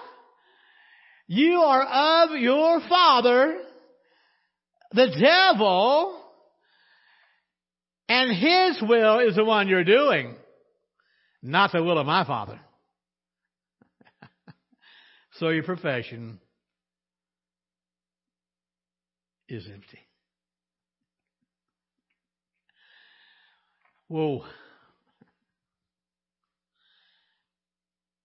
You 1.28 1.60
are 1.62 2.26
of 2.30 2.40
your 2.40 2.82
father 2.88 3.58
the 4.92 5.08
devil 5.20 6.24
and 8.08 8.32
his 8.32 8.82
will 8.82 9.20
is 9.20 9.36
the 9.36 9.44
one 9.44 9.68
you're 9.68 9.84
doing, 9.84 10.36
not 11.42 11.72
the 11.74 11.84
will 11.84 11.98
of 11.98 12.06
my 12.06 12.24
father. 12.26 12.60
so 15.34 15.50
your 15.50 15.64
profession 15.64 16.40
is 19.50 19.68
empty. 19.68 20.00
Whoa. 24.08 24.44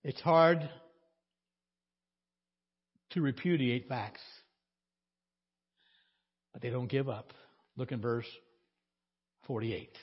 It's 0.05 0.21
hard 0.21 0.69
to 3.13 3.21
repudiate 3.21 3.89
facts, 3.89 4.21
but 6.53 6.63
they 6.63 6.71
don't 6.71 6.89
give 6.89 7.09
up. 7.09 7.33
Look 7.77 7.93
in 7.93 8.01
verse 8.01 8.27
48. 9.47 9.97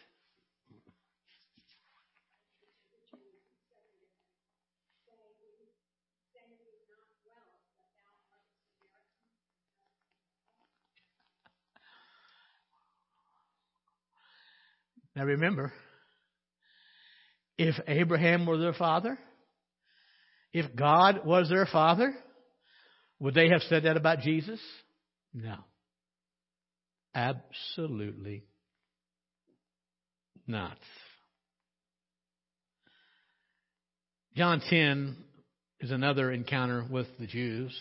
Now 15.15 15.25
remember, 15.25 15.73
if 17.57 17.75
Abraham 17.87 18.45
were 18.45 18.57
their 18.57 18.73
father, 18.73 19.19
if 20.53 20.73
God 20.75 21.25
was 21.25 21.49
their 21.49 21.65
father, 21.65 22.15
would 23.19 23.33
they 23.33 23.49
have 23.49 23.61
said 23.63 23.83
that 23.83 23.97
about 23.97 24.19
Jesus? 24.19 24.59
No. 25.33 25.55
Absolutely 27.13 28.43
not. 30.47 30.77
John 34.35 34.61
10 34.69 35.17
is 35.81 35.91
another 35.91 36.31
encounter 36.31 36.85
with 36.89 37.07
the 37.19 37.27
Jews. 37.27 37.77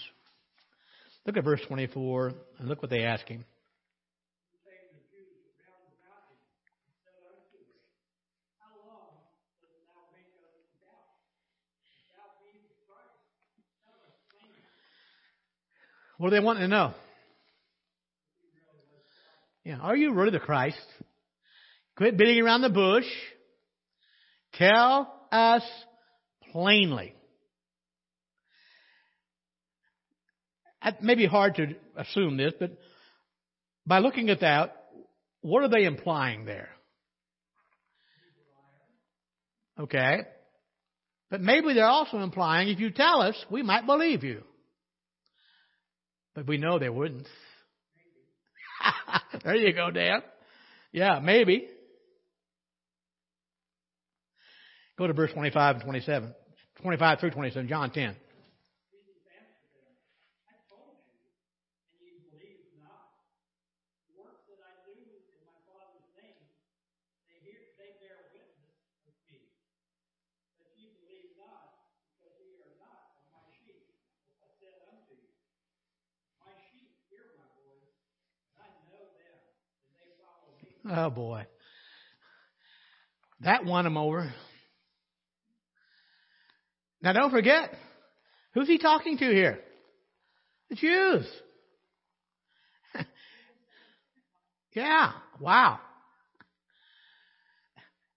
Look 1.26 1.36
at 1.36 1.44
verse 1.44 1.60
24 1.68 2.32
and 2.58 2.68
look 2.68 2.80
what 2.82 2.90
they 2.90 3.04
ask 3.04 3.26
him. 3.26 3.44
What 16.18 16.30
do 16.30 16.36
they 16.36 16.44
want 16.44 16.58
to 16.58 16.68
know? 16.68 16.94
Yeah, 19.64 19.78
are 19.78 19.96
you 19.96 20.12
really 20.12 20.30
the 20.30 20.40
Christ? 20.40 20.76
Quit 21.96 22.18
beating 22.18 22.42
around 22.42 22.62
the 22.62 22.68
bush. 22.68 23.06
Tell 24.54 25.26
us 25.30 25.62
plainly. 26.52 27.14
It 30.84 31.02
may 31.02 31.14
be 31.14 31.26
hard 31.26 31.56
to 31.56 31.74
assume 31.96 32.36
this, 32.36 32.52
but 32.58 32.78
by 33.86 33.98
looking 33.98 34.30
at 34.30 34.40
that, 34.40 34.76
what 35.40 35.62
are 35.62 35.68
they 35.68 35.84
implying 35.84 36.44
there? 36.44 36.70
Okay. 39.78 40.22
But 41.30 41.40
maybe 41.40 41.74
they're 41.74 41.84
also 41.84 42.18
implying 42.18 42.68
if 42.68 42.80
you 42.80 42.90
tell 42.90 43.22
us, 43.22 43.36
we 43.50 43.62
might 43.62 43.86
believe 43.86 44.24
you. 44.24 44.42
But 46.38 46.46
we 46.46 46.56
know 46.56 46.78
they 46.78 46.88
wouldn't. 46.88 47.26
there 49.44 49.56
you 49.56 49.72
go, 49.72 49.90
Dan. 49.90 50.22
Yeah, 50.92 51.18
maybe. 51.18 51.66
Go 54.96 55.08
to 55.08 55.12
verse 55.14 55.32
25 55.32 55.74
and 55.74 55.84
27. 55.84 56.34
25 56.80 57.18
through 57.18 57.30
27, 57.30 57.68
John 57.68 57.90
10. 57.90 58.14
Oh 80.88 81.10
boy. 81.10 81.46
That 83.40 83.64
won 83.64 83.86
him 83.86 83.96
over. 83.96 84.32
Now 87.02 87.12
don't 87.12 87.30
forget, 87.30 87.72
who's 88.54 88.66
he 88.66 88.78
talking 88.78 89.18
to 89.18 89.24
here? 89.24 89.60
The 90.70 90.76
Jews. 90.76 91.26
yeah, 94.74 95.12
wow. 95.40 95.78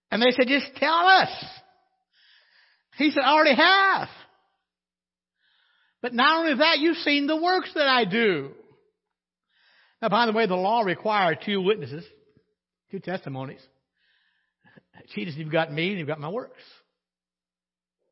And 0.10 0.22
they 0.22 0.32
said, 0.32 0.48
just 0.48 0.76
tell 0.76 1.08
us. 1.08 1.30
He 2.98 3.12
said, 3.12 3.22
I 3.24 3.32
already 3.32 3.56
have. 3.56 4.10
But 6.02 6.14
not 6.14 6.40
only 6.40 6.56
that, 6.56 6.80
you've 6.80 6.98
seen 6.98 7.28
the 7.28 7.38
works 7.40 7.72
that 7.76 7.88
I 7.88 8.06
do. 8.06 8.52
Now, 10.02 10.10
by 10.10 10.26
the 10.26 10.32
way, 10.34 10.48
the 10.48 10.56
law 10.56 10.82
required 10.82 11.40
two 11.46 11.62
witnesses, 11.62 12.04
two 12.92 13.00
testimonies. 13.00 13.62
Jesus, 15.16 15.36
you've 15.36 15.52
got 15.52 15.72
me 15.72 15.90
and 15.90 16.00
you've 16.00 16.08
got 16.08 16.20
my 16.20 16.30
works. 16.30 16.62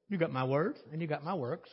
You've 0.08 0.22
got 0.22 0.32
my 0.32 0.46
words 0.46 0.80
and 0.92 1.02
you've 1.02 1.10
got 1.10 1.24
my 1.24 1.36
works. 1.36 1.70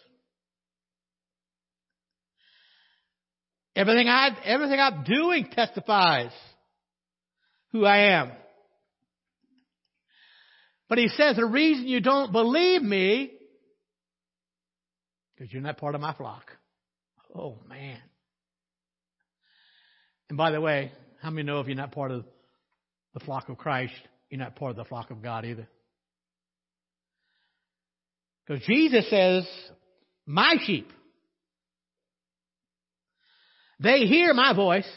Everything 3.75 4.09
I 4.09 4.31
everything 4.45 4.81
I'm 4.81 5.05
doing 5.05 5.49
testifies 5.53 6.33
who 7.73 7.85
I 7.85 8.19
am. 8.19 8.33
But 10.89 10.99
he 10.99 11.09
says 11.09 11.37
the 11.37 11.45
reason 11.45 11.87
you 11.87 12.01
don't 12.01 12.33
believe 12.33 12.83
me 12.83 13.33
because 15.35 15.53
you're 15.53 15.63
not 15.63 15.79
part 15.79 15.95
of 15.95 16.01
my 16.01 16.15
flock. 16.15 16.51
Oh 17.35 17.59
man. 17.69 17.99
And 20.29 20.39
by 20.39 20.51
the 20.51 20.61
way, 20.61 20.93
how 21.21 21.31
many 21.31 21.47
know 21.47 21.61
if 21.61 21.67
you're 21.67 21.77
not 21.77 21.93
part 21.93 22.11
of 22.11 22.25
the 23.17 23.25
flock 23.25 23.49
of 23.49 23.57
Christ, 23.57 23.95
you're 24.29 24.39
not 24.39 24.57
part 24.57 24.73
of 24.73 24.77
the 24.77 24.85
flock 24.85 25.11
of 25.11 25.23
God 25.23 25.47
either? 25.47 25.67
Because 28.47 28.63
Jesus 28.67 29.09
says, 29.09 29.49
my 30.27 30.57
sheep. 30.67 30.93
They 33.81 34.01
hear 34.01 34.35
my 34.35 34.53
voice. 34.55 34.89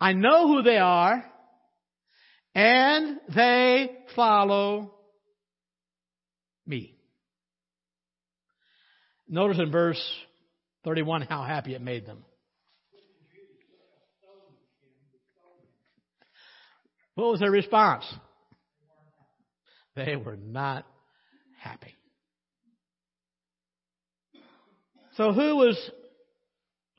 I 0.00 0.12
know 0.12 0.46
who 0.46 0.62
they 0.62 0.78
are. 0.78 1.24
And 2.54 3.18
they 3.34 3.90
follow 4.14 4.94
me. 6.68 6.94
Notice 9.28 9.58
in 9.58 9.72
verse 9.72 10.00
31 10.84 11.22
how 11.22 11.42
happy 11.42 11.74
it 11.74 11.82
made 11.82 12.06
them. 12.06 12.24
What 17.14 17.32
was 17.32 17.40
their 17.40 17.50
response? 17.50 18.04
They 19.94 20.16
were 20.16 20.36
not 20.36 20.86
happy. 21.58 21.94
So 25.16 25.32
who 25.32 25.56
was 25.56 25.90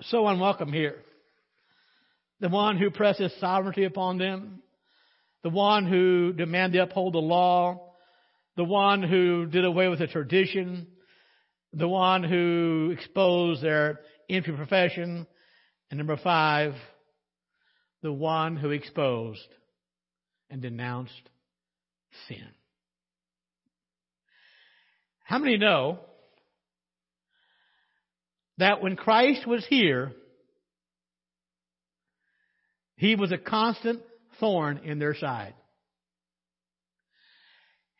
so 0.02 0.28
unwelcome 0.28 0.72
here? 0.72 0.98
The 2.40 2.50
one 2.50 2.78
who 2.78 2.92
presses 2.92 3.34
sovereignty 3.40 3.86
upon 3.86 4.20
them? 4.20 4.62
The 5.44 5.50
one 5.50 5.88
who 5.88 6.34
demanded 6.34 6.78
they 6.78 6.84
uphold 6.84 7.14
the 7.14 7.20
law? 7.20 7.94
The 8.56 8.64
one 8.64 9.02
who 9.02 9.48
did 9.48 9.66
away 9.66 9.88
with 9.88 10.00
the 10.00 10.08
tradition? 10.08 10.88
The 11.74 11.88
one 11.88 12.24
who 12.24 12.92
exposed 12.94 13.64
their 13.64 14.02
empty 14.30 14.52
profession? 14.52 15.26
And 15.90 15.98
number 15.98 16.18
five, 16.18 16.76
the 18.04 18.14
one 18.14 18.56
who 18.56 18.70
exposed 18.70 19.48
and 20.54 20.62
denounced 20.62 21.30
sin. 22.28 22.48
How 25.24 25.40
many 25.40 25.58
know 25.58 25.98
that 28.60 28.80
when 28.80 28.96
Christ 28.96 29.48
was 29.48 29.66
here, 29.68 30.12
he 32.98 33.16
was 33.16 33.32
a 33.32 33.38
constant 33.40 34.02
thorn 34.40 34.82
in 34.86 35.00
their 35.00 35.16
side. 35.16 35.56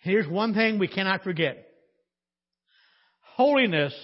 Here's 0.04 0.28
one 0.28 0.54
thing 0.54 0.78
we 0.78 0.88
cannot 0.88 1.24
forget. 1.24 1.66
Holiness 3.36 3.96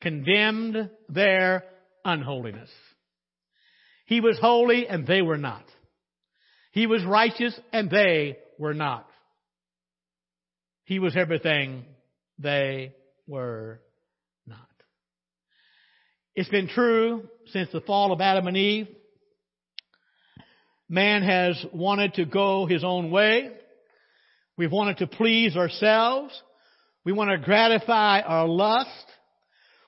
condemned 0.00 0.90
their 1.08 1.64
unholiness. 2.04 2.70
He 4.04 4.20
was 4.20 4.38
holy 4.40 4.86
and 4.86 5.04
they 5.08 5.22
were 5.22 5.38
not. 5.38 5.64
He 6.76 6.86
was 6.86 7.02
righteous 7.06 7.58
and 7.72 7.88
they 7.88 8.36
were 8.58 8.74
not. 8.74 9.08
He 10.84 10.98
was 10.98 11.16
everything 11.16 11.86
they 12.38 12.92
were 13.26 13.80
not. 14.46 14.58
It's 16.34 16.50
been 16.50 16.68
true 16.68 17.30
since 17.46 17.70
the 17.72 17.80
fall 17.80 18.12
of 18.12 18.20
Adam 18.20 18.46
and 18.46 18.58
Eve. 18.58 18.88
Man 20.86 21.22
has 21.22 21.64
wanted 21.72 22.12
to 22.16 22.26
go 22.26 22.66
his 22.66 22.84
own 22.84 23.10
way. 23.10 23.52
We've 24.58 24.70
wanted 24.70 24.98
to 24.98 25.06
please 25.06 25.56
ourselves. 25.56 26.38
We 27.06 27.12
want 27.12 27.30
to 27.30 27.38
gratify 27.38 28.20
our 28.20 28.46
lust. 28.46 28.90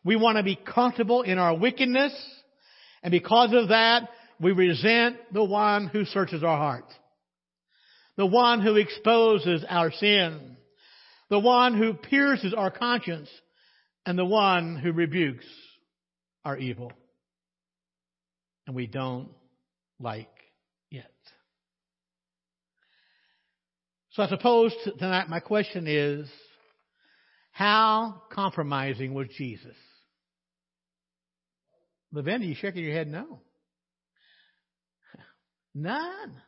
We 0.05 0.17
want 0.17 0.39
to 0.39 0.43
be 0.43 0.57
comfortable 0.57 1.21
in 1.21 1.37
our 1.37 1.55
wickedness. 1.55 2.15
And 3.03 3.11
because 3.11 3.51
of 3.53 3.69
that, 3.69 4.09
we 4.41 4.53
resent 4.53 5.17
the 5.33 5.45
one 5.45 5.89
who 5.89 6.05
searches 6.05 6.45
our 6.45 6.57
hearts, 6.57 6.93
The 8.19 8.27
one 8.27 8.61
who 8.61 8.75
exposes 8.75 9.65
our 9.69 9.93
sin. 9.93 10.57
The 11.31 11.39
one 11.39 11.79
who 11.79 11.95
pierces 11.95 12.53
our 12.53 12.71
conscience. 12.71 13.29
And 14.05 14.19
the 14.19 14.25
one 14.25 14.77
who 14.77 14.93
rebukes 14.93 15.47
our 16.45 16.59
evil. 16.59 16.93
And 18.67 18.75
we 18.75 18.87
don't 18.89 19.31
like 20.01 20.29
it. 20.91 21.05
So 24.11 24.25
I 24.25 24.29
suppose 24.29 24.75
tonight 24.99 25.29
my 25.29 25.41
question 25.41 25.87
is, 25.87 26.29
how 27.53 28.23
compromising 28.33 29.15
was 29.15 29.29
Jesus? 29.37 29.77
Lavenda, 32.13 32.47
you 32.47 32.55
shaking 32.57 32.85
your 32.85 32.95
head 32.95 33.07
no. 33.09 33.41
None. 35.79 36.43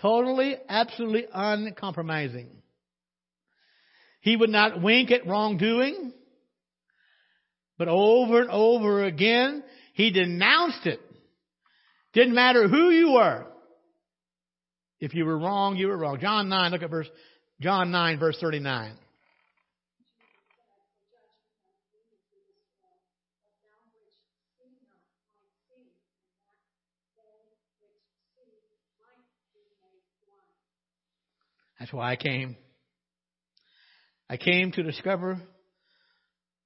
Totally, 0.00 0.56
absolutely 0.68 1.26
uncompromising. 1.32 2.48
He 4.20 4.36
would 4.36 4.50
not 4.50 4.82
wink 4.82 5.12
at 5.12 5.26
wrongdoing, 5.26 6.12
but 7.78 7.88
over 7.88 8.40
and 8.40 8.50
over 8.50 9.04
again, 9.04 9.62
he 9.94 10.10
denounced 10.10 10.84
it. 10.84 11.00
Didn't 12.12 12.34
matter 12.34 12.66
who 12.66 12.90
you 12.90 13.12
were. 13.12 13.46
If 14.98 15.14
you 15.14 15.24
were 15.24 15.38
wrong, 15.38 15.76
you 15.76 15.88
were 15.88 15.96
wrong. 15.96 16.18
John 16.20 16.48
9, 16.48 16.72
look 16.72 16.82
at 16.82 16.90
verse, 16.90 17.08
John 17.60 17.92
9 17.92 18.18
verse 18.18 18.36
39. 18.40 18.92
That's 31.80 31.92
why 31.92 32.12
I 32.12 32.16
came. 32.16 32.56
I 34.28 34.36
came 34.36 34.70
to 34.72 34.82
discover 34.82 35.40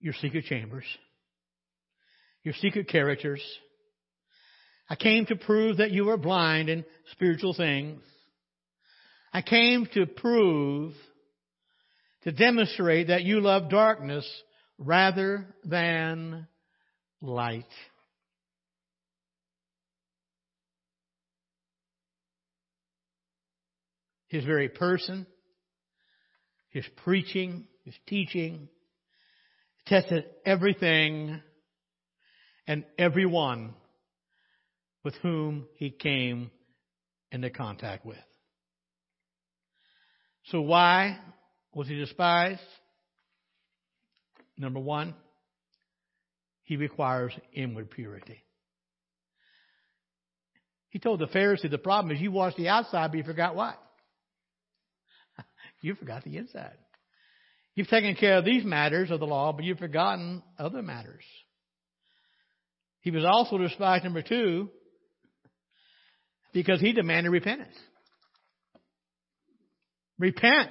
your 0.00 0.12
secret 0.20 0.44
chambers, 0.44 0.84
your 2.42 2.52
secret 2.54 2.88
characters. 2.88 3.40
I 4.90 4.96
came 4.96 5.24
to 5.26 5.36
prove 5.36 5.78
that 5.78 5.92
you 5.92 6.10
are 6.10 6.18
blind 6.18 6.68
in 6.68 6.84
spiritual 7.12 7.54
things. 7.54 8.02
I 9.32 9.40
came 9.40 9.86
to 9.94 10.04
prove, 10.04 10.92
to 12.24 12.32
demonstrate 12.32 13.06
that 13.06 13.22
you 13.22 13.40
love 13.40 13.70
darkness 13.70 14.28
rather 14.78 15.46
than 15.64 16.46
light. 17.22 17.64
His 24.34 24.44
very 24.44 24.68
person, 24.68 25.26
his 26.70 26.84
preaching, 27.04 27.68
his 27.84 27.94
teaching, 28.08 28.68
tested 29.86 30.24
everything 30.44 31.40
and 32.66 32.84
everyone 32.98 33.74
with 35.04 35.14
whom 35.22 35.66
he 35.76 35.88
came 35.88 36.50
into 37.30 37.48
contact 37.48 38.04
with. 38.04 38.18
So 40.46 40.62
why 40.62 41.16
was 41.72 41.86
he 41.86 41.94
despised? 41.94 42.60
Number 44.58 44.80
one, 44.80 45.14
he 46.64 46.76
requires 46.76 47.32
inward 47.52 47.88
purity. 47.90 48.42
He 50.88 50.98
told 50.98 51.20
the 51.20 51.26
Pharisee 51.26 51.70
the 51.70 51.78
problem 51.78 52.12
is 52.16 52.20
you 52.20 52.32
wash 52.32 52.56
the 52.56 52.68
outside, 52.68 53.12
but 53.12 53.18
you 53.18 53.22
forgot 53.22 53.54
what? 53.54 53.78
You 55.84 55.94
forgot 55.94 56.24
the 56.24 56.38
inside. 56.38 56.78
You've 57.74 57.88
taken 57.88 58.14
care 58.14 58.38
of 58.38 58.46
these 58.46 58.64
matters 58.64 59.10
of 59.10 59.20
the 59.20 59.26
law, 59.26 59.52
but 59.52 59.66
you've 59.66 59.78
forgotten 59.78 60.42
other 60.58 60.80
matters. 60.80 61.24
He 63.00 63.10
was 63.10 63.26
also 63.26 63.58
despised, 63.58 64.02
number 64.02 64.22
two, 64.22 64.70
because 66.54 66.80
he 66.80 66.94
demanded 66.94 67.32
repentance. 67.32 67.76
Repent. 70.18 70.70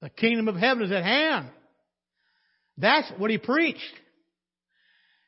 The 0.00 0.08
kingdom 0.08 0.48
of 0.48 0.56
heaven 0.56 0.84
is 0.84 0.90
at 0.90 1.04
hand. 1.04 1.50
That's 2.78 3.12
what 3.18 3.30
he 3.30 3.36
preached. 3.36 3.82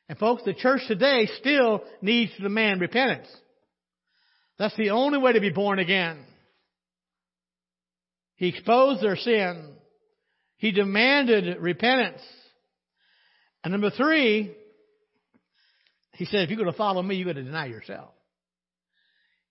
And 0.09 0.17
folks, 0.17 0.41
the 0.43 0.55
church 0.55 0.81
today 0.87 1.29
still 1.39 1.83
needs 2.01 2.35
to 2.37 2.41
demand 2.41 2.81
repentance. 2.81 3.27
That's 4.57 4.75
the 4.75 4.89
only 4.89 5.19
way 5.19 5.33
to 5.33 5.39
be 5.39 5.51
born 5.51 5.77
again. 5.77 6.25
He 8.35 8.47
exposed 8.47 9.01
their 9.01 9.15
sin. 9.15 9.73
He 10.57 10.71
demanded 10.71 11.57
repentance. 11.59 12.21
And 13.63 13.71
number 13.71 13.89
three, 13.89 14.55
he 16.13 16.25
said, 16.25 16.41
if 16.41 16.49
you're 16.49 16.59
going 16.59 16.71
to 16.71 16.77
follow 16.77 17.01
me, 17.01 17.15
you've 17.15 17.27
got 17.27 17.33
to 17.33 17.43
deny 17.43 17.65
yourself. 17.65 18.11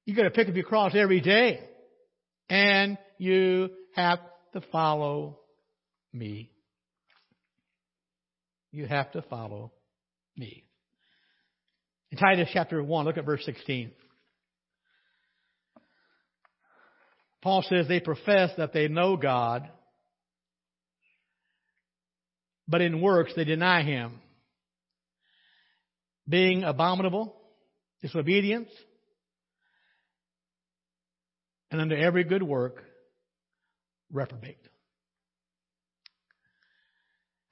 You've 0.05 0.17
got 0.17 0.25
to 0.25 0.31
pick 0.31 0.49
up 0.49 0.55
your 0.55 0.65
cross 0.65 0.93
every 0.95 1.21
day. 1.21 1.61
And 2.49 2.99
you 3.19 3.71
have 3.97 4.19
to 4.53 4.61
follow 4.73 5.41
me. 6.13 6.51
You 8.71 8.87
have 8.87 9.13
to 9.13 9.23
follow 9.23 9.73
me. 10.37 10.65
In 12.11 12.19
Titus 12.19 12.49
chapter 12.53 12.83
1, 12.83 13.05
look 13.05 13.19
at 13.19 13.25
verse 13.25 13.45
16. 13.45 13.93
Paul 17.45 17.63
says 17.69 17.87
they 17.87 18.01
profess 18.01 18.53
that 18.57 18.73
they 18.73 18.89
know 18.89 19.19
God, 19.19 19.69
but 22.67 22.81
in 22.81 23.03
works 23.03 23.35
they 23.37 23.45
deny 23.45 23.83
Him. 23.83 24.19
Being 26.27 26.65
abominable, 26.65 27.37
disobedience, 28.01 28.71
and 31.71 31.83
under 31.83 31.99
every 31.99 32.25
good 32.25 32.43
work, 32.43 32.83
reprobate. 34.11 34.57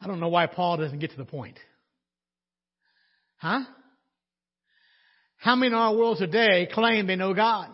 I 0.01 0.07
don't 0.07 0.21
know 0.21 0.29
why 0.29 0.47
Paul 0.47 0.79
doesn't 0.79 1.01
get 1.01 1.11
to 1.11 1.19
the 1.19 1.27
point. 1.27 1.59
Huh? 3.37 3.61
How 5.37 5.55
many 5.55 5.67
in 5.67 5.75
our 5.75 5.95
world 5.95 6.17
today 6.17 6.67
claim 6.73 7.07
they 7.07 7.17
know 7.17 7.35
God? 7.35 7.69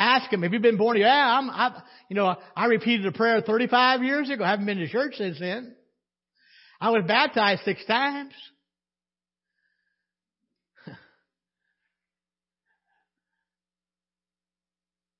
Ask 0.00 0.32
him, 0.32 0.42
have 0.42 0.52
you 0.54 0.60
been 0.60 0.78
born? 0.78 0.96
Yeah, 0.96 1.38
I'm, 1.38 1.50
I, 1.50 1.82
you 2.08 2.16
know, 2.16 2.34
I 2.56 2.64
repeated 2.64 3.04
a 3.04 3.12
prayer 3.12 3.42
35 3.42 4.02
years 4.02 4.30
ago. 4.30 4.42
I 4.42 4.48
haven't 4.48 4.64
been 4.64 4.78
to 4.78 4.88
church 4.88 5.16
since 5.16 5.38
then. 5.38 5.76
I 6.80 6.88
was 6.88 7.04
baptized 7.06 7.60
six 7.66 7.84
times. 7.84 8.32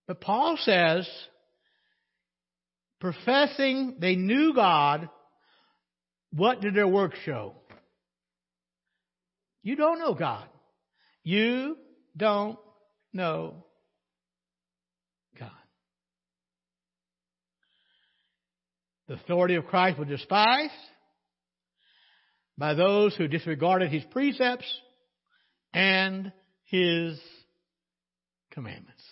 but 0.06 0.22
Paul 0.22 0.56
says, 0.62 1.06
professing 3.00 3.96
they 3.98 4.16
knew 4.16 4.54
God, 4.54 5.10
what 6.32 6.62
did 6.62 6.74
their 6.74 6.88
works 6.88 7.18
show? 7.26 7.54
You 9.62 9.76
don't 9.76 9.98
know 9.98 10.14
God. 10.14 10.48
You 11.22 11.76
don't 12.16 12.58
know 13.12 13.66
God. 15.38 15.50
The 19.10 19.16
authority 19.16 19.56
of 19.56 19.66
Christ 19.66 19.98
was 19.98 20.06
despised 20.06 20.70
by 22.56 22.74
those 22.74 23.12
who 23.16 23.26
disregarded 23.26 23.90
his 23.90 24.04
precepts 24.12 24.72
and 25.74 26.30
his 26.66 27.20
commandments. 28.52 29.02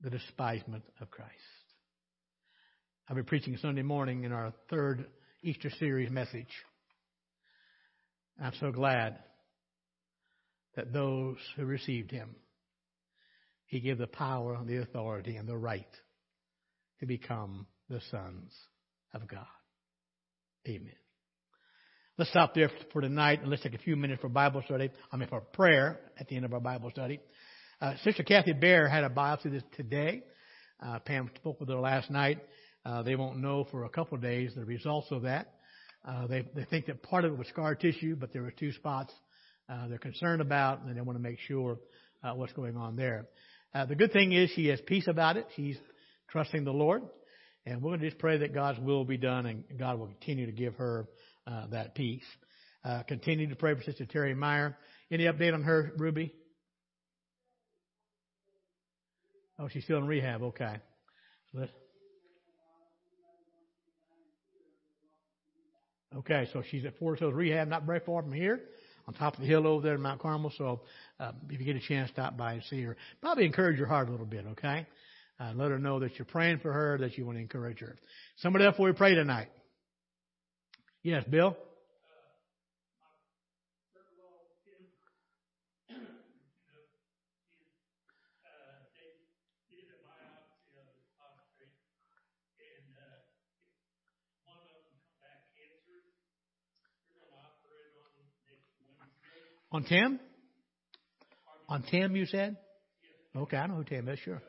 The 0.00 0.10
despisement 0.10 0.84
of 1.00 1.10
Christ. 1.10 1.32
I'll 3.08 3.16
be 3.16 3.24
preaching 3.24 3.56
Sunday 3.56 3.82
morning 3.82 4.22
in 4.22 4.30
our 4.30 4.52
third 4.70 5.06
Easter 5.42 5.70
series 5.80 6.12
message. 6.12 6.46
I'm 8.40 8.54
so 8.60 8.70
glad 8.70 9.18
that 10.76 10.92
those 10.92 11.38
who 11.56 11.64
received 11.64 12.12
him, 12.12 12.36
he 13.64 13.80
gave 13.80 13.98
the 13.98 14.06
power, 14.06 14.54
and 14.54 14.68
the 14.68 14.76
authority, 14.82 15.34
and 15.34 15.48
the 15.48 15.56
right 15.56 15.84
to 17.00 17.06
become 17.06 17.66
the 17.88 18.00
sons 18.10 18.52
of 19.14 19.26
God. 19.28 19.46
Amen. 20.66 20.92
Let's 22.18 22.30
stop 22.30 22.54
there 22.54 22.70
for 22.92 23.02
tonight 23.02 23.42
and 23.42 23.50
let's 23.50 23.62
take 23.62 23.74
a 23.74 23.78
few 23.78 23.94
minutes 23.94 24.22
for 24.22 24.28
Bible 24.28 24.62
study. 24.64 24.90
I 25.12 25.16
mean, 25.16 25.28
for 25.28 25.40
prayer 25.40 26.00
at 26.18 26.28
the 26.28 26.36
end 26.36 26.44
of 26.44 26.52
our 26.54 26.60
Bible 26.60 26.90
study. 26.90 27.20
Uh, 27.80 27.94
Sister 28.04 28.22
Kathy 28.22 28.54
Bear 28.54 28.88
had 28.88 29.04
a 29.04 29.10
biopsy 29.10 29.50
this 29.50 29.62
today. 29.76 30.22
Uh, 30.84 30.98
Pam 31.00 31.30
spoke 31.36 31.60
with 31.60 31.68
her 31.68 31.76
last 31.76 32.10
night. 32.10 32.38
Uh, 32.84 33.02
they 33.02 33.16
won't 33.16 33.38
know 33.38 33.66
for 33.70 33.84
a 33.84 33.90
couple 33.90 34.16
of 34.16 34.22
days 34.22 34.52
the 34.56 34.64
results 34.64 35.08
of 35.10 35.22
that. 35.22 35.52
Uh, 36.06 36.26
they, 36.26 36.48
they 36.54 36.64
think 36.64 36.86
that 36.86 37.02
part 37.02 37.24
of 37.24 37.32
it 37.32 37.38
was 37.38 37.48
scar 37.48 37.74
tissue, 37.74 38.16
but 38.16 38.32
there 38.32 38.42
were 38.42 38.50
two 38.50 38.72
spots 38.72 39.12
uh, 39.68 39.88
they're 39.88 39.98
concerned 39.98 40.40
about, 40.40 40.82
and 40.82 40.96
they 40.96 41.00
want 41.00 41.18
to 41.18 41.22
make 41.22 41.38
sure 41.40 41.78
uh, 42.22 42.32
what's 42.32 42.52
going 42.52 42.76
on 42.76 42.96
there. 42.96 43.26
The 43.88 43.94
good 43.94 44.10
thing 44.10 44.32
is 44.32 44.48
she 44.54 44.68
has 44.68 44.80
peace 44.86 45.06
about 45.06 45.36
it. 45.36 45.46
She's 45.54 45.76
trusting 46.30 46.64
the 46.64 46.72
Lord, 46.72 47.02
and 47.66 47.82
we're 47.82 47.90
going 47.90 48.00
to 48.00 48.06
just 48.06 48.18
pray 48.18 48.38
that 48.38 48.54
God's 48.54 48.78
will 48.78 49.04
be 49.04 49.16
done, 49.16 49.46
and 49.46 49.64
God 49.78 49.98
will 49.98 50.06
continue 50.06 50.46
to 50.46 50.52
give 50.52 50.76
her 50.76 51.08
uh, 51.46 51.66
that 51.68 51.94
peace. 51.94 52.24
Uh, 52.84 53.02
continue 53.02 53.48
to 53.48 53.56
pray 53.56 53.74
for 53.74 53.82
Sister 53.82 54.06
Terry 54.06 54.34
Meyer. 54.34 54.76
Any 55.10 55.24
update 55.24 55.52
on 55.52 55.62
her, 55.64 55.92
Ruby? 55.98 56.32
Oh, 59.58 59.68
she's 59.68 59.84
still 59.84 59.98
in 59.98 60.06
rehab. 60.06 60.42
Okay. 60.42 60.76
Let's, 61.52 61.72
Okay, 66.16 66.48
so 66.52 66.62
she's 66.70 66.84
at 66.86 66.98
Forest 66.98 67.20
Hills 67.20 67.34
Rehab, 67.34 67.68
not 67.68 67.84
very 67.84 68.00
far 68.00 68.22
from 68.22 68.32
here, 68.32 68.62
on 69.06 69.12
top 69.12 69.34
of 69.34 69.40
the 69.40 69.46
hill 69.46 69.66
over 69.66 69.82
there 69.82 69.96
in 69.96 70.00
Mount 70.00 70.20
Carmel. 70.20 70.50
So 70.56 70.80
uh, 71.20 71.32
if 71.50 71.60
you 71.60 71.66
get 71.66 71.76
a 71.76 71.86
chance, 71.86 72.10
stop 72.10 72.38
by 72.38 72.54
and 72.54 72.62
see 72.64 72.80
her. 72.82 72.96
Probably 73.20 73.44
encourage 73.44 73.78
her 73.78 73.86
heart 73.86 74.08
a 74.08 74.10
little 74.10 74.24
bit, 74.24 74.46
okay? 74.52 74.86
Uh, 75.38 75.52
let 75.54 75.70
her 75.70 75.78
know 75.78 76.00
that 76.00 76.18
you're 76.18 76.24
praying 76.24 76.60
for 76.60 76.72
her, 76.72 76.96
that 76.98 77.18
you 77.18 77.26
want 77.26 77.36
to 77.36 77.42
encourage 77.42 77.80
her. 77.80 77.96
Somebody 78.38 78.64
else 78.64 78.76
we 78.78 78.92
pray 78.92 79.14
tonight. 79.14 79.48
Yes, 81.02 81.24
Bill? 81.30 81.56
On 99.72 99.84
Tim? 99.84 100.18
On 101.68 101.82
Tim, 101.82 102.16
you 102.16 102.24
said? 102.24 102.56
Okay, 103.36 103.58
I 103.58 103.66
know 103.66 103.74
who 103.74 103.84
Tim 103.84 104.08
is, 104.08 104.18
sure. 104.20 104.40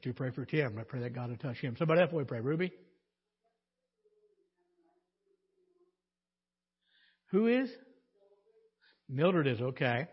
Let's 0.00 0.06
do 0.06 0.12
pray 0.14 0.30
for 0.30 0.46
Tim. 0.46 0.78
I 0.78 0.84
pray 0.84 1.00
that 1.00 1.14
God 1.14 1.28
will 1.28 1.36
touch 1.36 1.58
him. 1.58 1.76
Somebody 1.78 2.00
else 2.00 2.10
we 2.10 2.24
pray. 2.24 2.40
Ruby? 2.40 2.72
Who 7.32 7.48
is? 7.48 7.68
Mildred 9.10 9.46
is 9.46 9.60
okay. 9.60 10.06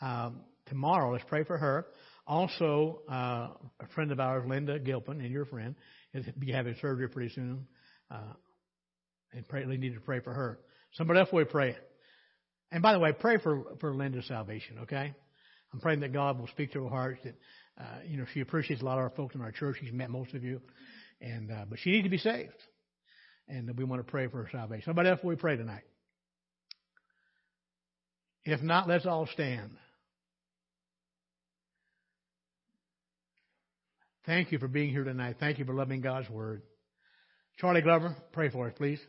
Um, 0.00 0.40
tomorrow, 0.66 1.12
let's 1.12 1.24
pray 1.28 1.44
for 1.44 1.56
her. 1.56 1.86
Also, 2.26 3.02
uh, 3.08 3.50
a 3.78 3.86
friend 3.94 4.10
of 4.10 4.18
ours, 4.18 4.42
Linda 4.44 4.80
Gilpin, 4.80 5.20
and 5.20 5.30
your 5.30 5.44
friend, 5.44 5.76
is 6.14 6.26
be 6.36 6.50
having 6.50 6.74
surgery 6.80 7.08
pretty 7.08 7.32
soon. 7.32 7.68
Uh, 8.10 8.32
and 9.32 9.46
pray, 9.46 9.64
we 9.66 9.76
need 9.76 9.94
to 9.94 10.00
pray 10.00 10.18
for 10.18 10.32
her. 10.32 10.58
Somebody 10.94 11.20
else 11.20 11.28
we 11.32 11.44
pray. 11.44 11.76
And 12.72 12.82
by 12.82 12.92
the 12.92 12.98
way, 12.98 13.12
pray 13.12 13.38
for, 13.38 13.76
for 13.78 13.94
Linda's 13.94 14.26
salvation, 14.26 14.78
okay? 14.80 15.14
I'm 15.72 15.78
praying 15.78 16.00
that 16.00 16.12
God 16.12 16.40
will 16.40 16.48
speak 16.48 16.72
to 16.72 16.82
her 16.82 16.88
heart. 16.88 17.18
That, 17.22 17.34
uh, 17.78 17.84
you 18.06 18.16
know, 18.16 18.24
she 18.32 18.40
appreciates 18.40 18.82
a 18.82 18.84
lot 18.84 18.94
of 18.94 19.04
our 19.04 19.10
folks 19.10 19.34
in 19.34 19.40
our 19.40 19.52
church. 19.52 19.76
She's 19.80 19.92
met 19.92 20.10
most 20.10 20.34
of 20.34 20.42
you. 20.42 20.60
And, 21.20 21.50
uh, 21.50 21.64
but 21.68 21.78
she 21.78 21.90
needs 21.90 22.04
to 22.04 22.10
be 22.10 22.18
saved. 22.18 22.52
And 23.48 23.76
we 23.76 23.84
want 23.84 24.04
to 24.04 24.10
pray 24.10 24.26
for 24.28 24.42
her 24.42 24.48
salvation. 24.50 24.84
Somebody 24.84 25.08
else 25.08 25.20
we 25.22 25.36
pray 25.36 25.56
tonight. 25.56 25.84
If 28.44 28.62
not, 28.62 28.88
let's 28.88 29.06
all 29.06 29.26
stand. 29.26 29.70
Thank 34.26 34.52
you 34.52 34.58
for 34.58 34.68
being 34.68 34.90
here 34.90 35.04
tonight. 35.04 35.36
Thank 35.40 35.58
you 35.58 35.64
for 35.64 35.74
loving 35.74 36.00
God's 36.00 36.28
Word. 36.28 36.62
Charlie 37.58 37.80
Glover, 37.80 38.14
pray 38.32 38.50
for 38.50 38.68
us, 38.68 38.74
please. 38.76 39.00